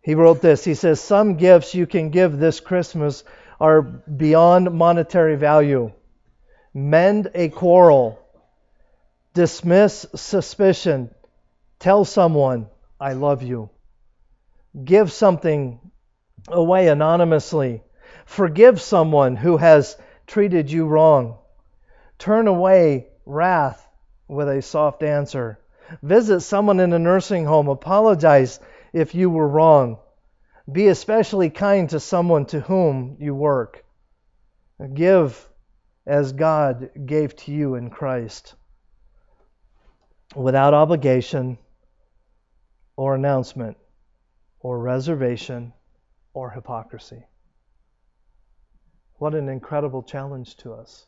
He 0.00 0.14
wrote 0.14 0.40
this. 0.40 0.64
He 0.64 0.72
says, 0.72 1.02
Some 1.02 1.34
gifts 1.34 1.74
you 1.74 1.86
can 1.86 2.08
give 2.08 2.38
this 2.38 2.60
Christmas 2.60 3.24
are 3.60 3.82
beyond 3.82 4.70
monetary 4.70 5.36
value. 5.36 5.92
Mend 6.72 7.30
a 7.34 7.50
quarrel, 7.50 8.18
dismiss 9.34 10.06
suspicion, 10.14 11.14
tell 11.78 12.06
someone, 12.06 12.68
I 12.98 13.12
love 13.12 13.42
you. 13.42 13.68
Give 14.82 15.12
something 15.12 15.78
away 16.48 16.88
anonymously. 16.88 17.82
Forgive 18.24 18.80
someone 18.80 19.36
who 19.36 19.58
has 19.58 19.94
treated 20.26 20.70
you 20.70 20.86
wrong. 20.86 21.36
Turn 22.18 22.46
away 22.46 23.08
wrath 23.26 23.86
with 24.28 24.48
a 24.48 24.62
soft 24.62 25.02
answer. 25.02 25.58
Visit 26.02 26.40
someone 26.40 26.80
in 26.80 26.92
a 26.92 26.98
nursing 26.98 27.44
home. 27.44 27.68
Apologize 27.68 28.58
if 28.92 29.14
you 29.14 29.28
were 29.28 29.46
wrong. 29.46 29.98
Be 30.70 30.88
especially 30.88 31.50
kind 31.50 31.90
to 31.90 32.00
someone 32.00 32.46
to 32.46 32.60
whom 32.60 33.18
you 33.20 33.34
work. 33.34 33.84
Give 34.94 35.48
as 36.06 36.32
God 36.32 36.90
gave 37.06 37.36
to 37.36 37.52
you 37.52 37.74
in 37.74 37.90
Christ 37.90 38.54
without 40.34 40.74
obligation 40.74 41.58
or 42.96 43.14
announcement 43.14 43.76
or 44.60 44.78
reservation 44.78 45.72
or 46.34 46.50
hypocrisy. 46.50 47.24
What 49.18 49.34
an 49.34 49.48
incredible 49.48 50.02
challenge 50.02 50.56
to 50.58 50.74
us. 50.74 51.06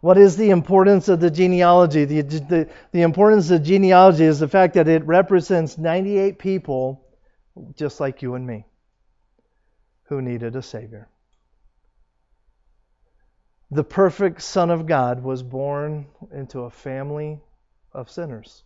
What 0.00 0.18
is 0.18 0.36
the 0.36 0.50
importance 0.50 1.08
of 1.08 1.20
the 1.20 1.30
genealogy? 1.30 2.04
The, 2.04 2.22
the, 2.22 2.68
the 2.92 3.02
importance 3.02 3.50
of 3.50 3.62
genealogy 3.62 4.24
is 4.24 4.38
the 4.38 4.48
fact 4.48 4.74
that 4.74 4.88
it 4.88 5.04
represents 5.04 5.78
98 5.78 6.38
people 6.38 7.02
just 7.76 8.00
like 8.00 8.22
you 8.22 8.34
and 8.34 8.46
me 8.46 8.66
who 10.08 10.20
needed 10.20 10.54
a 10.56 10.62
Savior. 10.62 11.08
The 13.70 13.84
perfect 13.84 14.42
Son 14.42 14.70
of 14.70 14.86
God 14.86 15.22
was 15.22 15.42
born 15.42 16.06
into 16.32 16.60
a 16.60 16.70
family 16.70 17.40
of 17.92 18.10
sinners. 18.10 18.62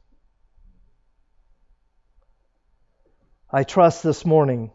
I 3.50 3.64
trust 3.64 4.02
this 4.02 4.26
morning 4.26 4.70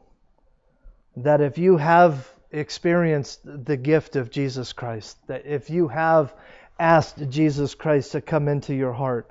that 1.18 1.42
if 1.42 1.58
you 1.58 1.78
have 1.78 2.30
experienced 2.56 3.42
the 3.44 3.78
gift 3.78 4.16
of 4.16 4.32
Jesus 4.32 4.74
Christ, 4.74 5.18
that 5.28 5.46
if 5.46 5.70
you 5.70 5.88
have 5.88 6.34
asked 6.80 7.30
Jesus 7.30 7.76
Christ 7.76 8.14
to 8.14 8.22
come 8.22 8.48
into 8.48 8.74
your 8.74 8.94
heart, 8.94 9.30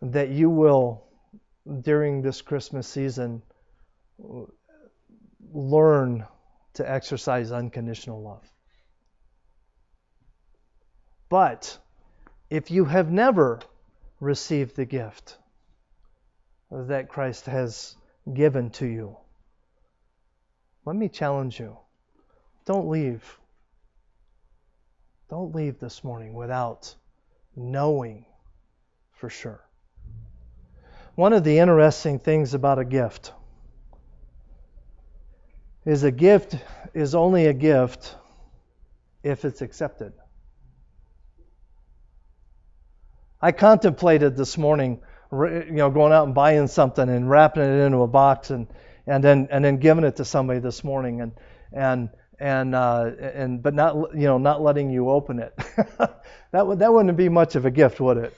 that 0.00 0.30
you 0.30 0.50
will, 0.50 1.04
during 1.82 2.22
this 2.22 2.42
Christmas 2.42 2.88
season, 2.88 3.42
learn 5.52 6.26
to 6.74 6.90
exercise 6.90 7.52
unconditional 7.52 8.22
love. 8.22 8.42
But 11.28 11.78
if 12.50 12.70
you 12.70 12.84
have 12.84 13.10
never 13.10 13.60
received 14.20 14.76
the 14.76 14.84
gift 14.84 15.38
that 16.70 17.08
Christ 17.08 17.46
has 17.46 17.94
given 18.32 18.70
to 18.70 18.86
you, 18.86 19.16
let 20.84 20.96
me 20.96 21.08
challenge 21.08 21.60
you. 21.60 21.76
Don't 22.64 22.88
leave. 22.88 23.38
Don't 25.28 25.54
leave 25.54 25.78
this 25.78 26.04
morning 26.04 26.34
without 26.34 26.94
knowing 27.56 28.26
for 29.12 29.28
sure. 29.28 29.60
One 31.14 31.32
of 31.32 31.44
the 31.44 31.58
interesting 31.58 32.18
things 32.18 32.54
about 32.54 32.78
a 32.78 32.84
gift 32.84 33.32
is 35.84 36.04
a 36.04 36.10
gift 36.10 36.56
is 36.94 37.14
only 37.14 37.46
a 37.46 37.52
gift 37.52 38.14
if 39.22 39.44
it's 39.44 39.60
accepted. 39.62 40.12
I 43.40 43.52
contemplated 43.52 44.36
this 44.36 44.56
morning, 44.56 45.00
you 45.32 45.72
know, 45.72 45.90
going 45.90 46.12
out 46.12 46.26
and 46.26 46.34
buying 46.34 46.68
something 46.68 47.08
and 47.08 47.28
wrapping 47.28 47.64
it 47.64 47.84
into 47.84 48.02
a 48.02 48.06
box 48.06 48.50
and 48.50 48.68
and 49.06 49.22
then 49.22 49.48
and 49.50 49.64
then 49.64 49.78
giving 49.78 50.04
it 50.04 50.16
to 50.16 50.24
somebody 50.24 50.60
this 50.60 50.84
morning 50.84 51.20
and 51.20 51.32
and 51.72 52.10
and 52.42 52.74
uh, 52.74 53.12
and 53.20 53.62
but 53.62 53.72
not 53.72 53.94
you 54.14 54.26
know 54.26 54.36
not 54.36 54.60
letting 54.60 54.90
you 54.90 55.08
open 55.08 55.38
it. 55.38 55.56
that 56.50 56.66
would 56.66 56.80
that 56.80 56.92
wouldn't 56.92 57.16
be 57.16 57.28
much 57.28 57.54
of 57.54 57.64
a 57.66 57.70
gift, 57.70 58.00
would 58.00 58.16
it? 58.16 58.36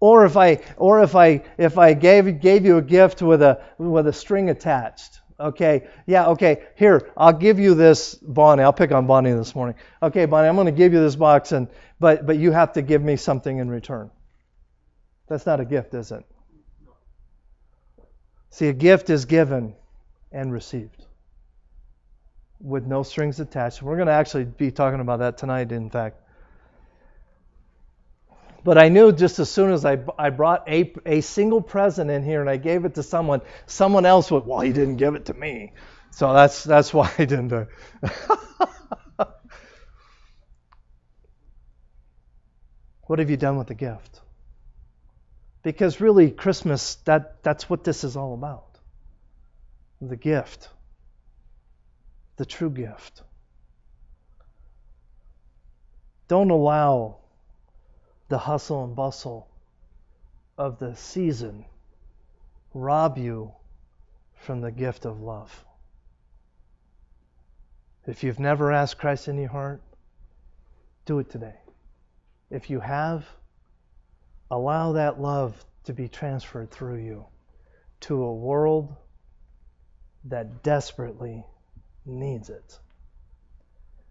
Or 0.00 0.26
if 0.26 0.36
I 0.36 0.60
or 0.76 1.04
if 1.04 1.14
I 1.14 1.44
if 1.56 1.78
I 1.78 1.94
gave 1.94 2.40
gave 2.40 2.66
you 2.66 2.78
a 2.78 2.82
gift 2.82 3.22
with 3.22 3.40
a 3.40 3.62
with 3.78 4.08
a 4.08 4.12
string 4.12 4.50
attached. 4.50 5.20
Okay, 5.38 5.86
yeah, 6.06 6.28
okay. 6.28 6.64
Here, 6.76 7.10
I'll 7.16 7.32
give 7.32 7.60
you 7.60 7.74
this, 7.74 8.14
Bonnie. 8.14 8.62
I'll 8.62 8.72
pick 8.72 8.90
on 8.90 9.06
Bonnie 9.06 9.32
this 9.32 9.54
morning. 9.54 9.76
Okay, 10.02 10.24
Bonnie, 10.24 10.48
I'm 10.48 10.56
going 10.56 10.66
to 10.66 10.72
give 10.72 10.92
you 10.92 11.00
this 11.00 11.14
box, 11.14 11.52
and 11.52 11.68
but 12.00 12.26
but 12.26 12.36
you 12.36 12.50
have 12.50 12.72
to 12.72 12.82
give 12.82 13.02
me 13.02 13.16
something 13.16 13.58
in 13.58 13.70
return. 13.70 14.10
That's 15.28 15.46
not 15.46 15.60
a 15.60 15.64
gift, 15.64 15.94
is 15.94 16.10
it? 16.10 16.24
See, 18.50 18.68
a 18.68 18.72
gift 18.72 19.10
is 19.10 19.26
given 19.26 19.74
and 20.32 20.52
received 20.52 21.05
with 22.60 22.86
no 22.86 23.02
strings 23.02 23.40
attached. 23.40 23.82
We're 23.82 23.96
going 23.96 24.06
to 24.06 24.12
actually 24.12 24.44
be 24.44 24.70
talking 24.70 25.00
about 25.00 25.18
that 25.20 25.38
tonight, 25.38 25.72
in 25.72 25.90
fact. 25.90 26.16
But 28.64 28.78
I 28.78 28.88
knew 28.88 29.12
just 29.12 29.38
as 29.38 29.48
soon 29.48 29.72
as 29.72 29.84
I, 29.84 29.98
I 30.18 30.30
brought 30.30 30.68
a, 30.68 30.92
a 31.06 31.20
single 31.20 31.60
present 31.60 32.10
in 32.10 32.24
here 32.24 32.40
and 32.40 32.50
I 32.50 32.56
gave 32.56 32.84
it 32.84 32.96
to 32.96 33.02
someone, 33.02 33.42
someone 33.66 34.04
else 34.04 34.30
would, 34.30 34.44
well, 34.44 34.60
he 34.60 34.72
didn't 34.72 34.96
give 34.96 35.14
it 35.14 35.26
to 35.26 35.34
me. 35.34 35.72
So 36.10 36.32
that's, 36.32 36.64
that's 36.64 36.92
why 36.94 37.12
I 37.18 37.24
didn't 37.26 37.48
do 37.48 37.58
it. 37.58 37.68
what 43.06 43.20
have 43.20 43.30
you 43.30 43.36
done 43.36 43.56
with 43.56 43.68
the 43.68 43.74
gift? 43.74 44.20
Because 45.62 46.00
really, 46.00 46.30
Christmas, 46.30 46.96
that, 47.04 47.42
that's 47.44 47.70
what 47.70 47.84
this 47.84 48.02
is 48.02 48.16
all 48.16 48.34
about 48.34 48.66
the 50.00 50.16
gift, 50.16 50.68
the 52.36 52.44
true 52.44 52.70
gift. 52.70 53.22
Don't 56.28 56.50
allow 56.50 57.16
the 58.28 58.38
hustle 58.38 58.84
and 58.84 58.96
bustle 58.96 59.48
of 60.58 60.78
the 60.78 60.96
season 60.96 61.64
rob 62.74 63.16
you 63.16 63.52
from 64.34 64.60
the 64.60 64.70
gift 64.70 65.06
of 65.06 65.20
love. 65.20 65.64
If 68.06 68.22
you've 68.22 68.38
never 68.38 68.72
asked 68.72 68.98
Christ 68.98 69.28
in 69.28 69.38
your 69.38 69.48
heart, 69.48 69.80
do 71.06 71.18
it 71.18 71.30
today. 71.30 71.56
If 72.50 72.70
you 72.70 72.80
have, 72.80 73.26
allow 74.50 74.92
that 74.92 75.20
love 75.20 75.64
to 75.84 75.92
be 75.92 76.08
transferred 76.08 76.70
through 76.70 76.98
you 76.98 77.26
to 78.00 78.22
a 78.22 78.34
world 78.34 78.94
that 80.24 80.62
desperately 80.62 81.44
needs 82.06 82.48
it. 82.50 82.78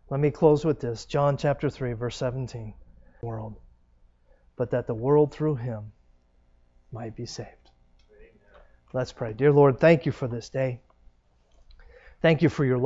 Let 0.10 0.20
me 0.20 0.30
close 0.30 0.64
with 0.64 0.80
this 0.80 1.06
John 1.06 1.38
chapter 1.38 1.70
3, 1.70 1.94
verse 1.94 2.18
17. 2.18 2.74
World 3.22 3.56
but 4.56 4.72
that 4.72 4.88
the 4.88 4.94
world 4.94 5.34
through 5.34 5.56
him 5.56 5.92
might 6.92 7.16
be 7.16 7.26
saved. 7.26 7.50
Let's 8.94 9.12
pray. 9.12 9.34
Dear 9.34 9.52
Lord, 9.52 9.80
thank 9.80 10.06
you 10.06 10.12
for 10.12 10.28
this 10.28 10.50
day. 10.50 10.80
Thank 12.22 12.42
you 12.42 12.50
for 12.50 12.64
your 12.64 12.78
love. 12.78 12.84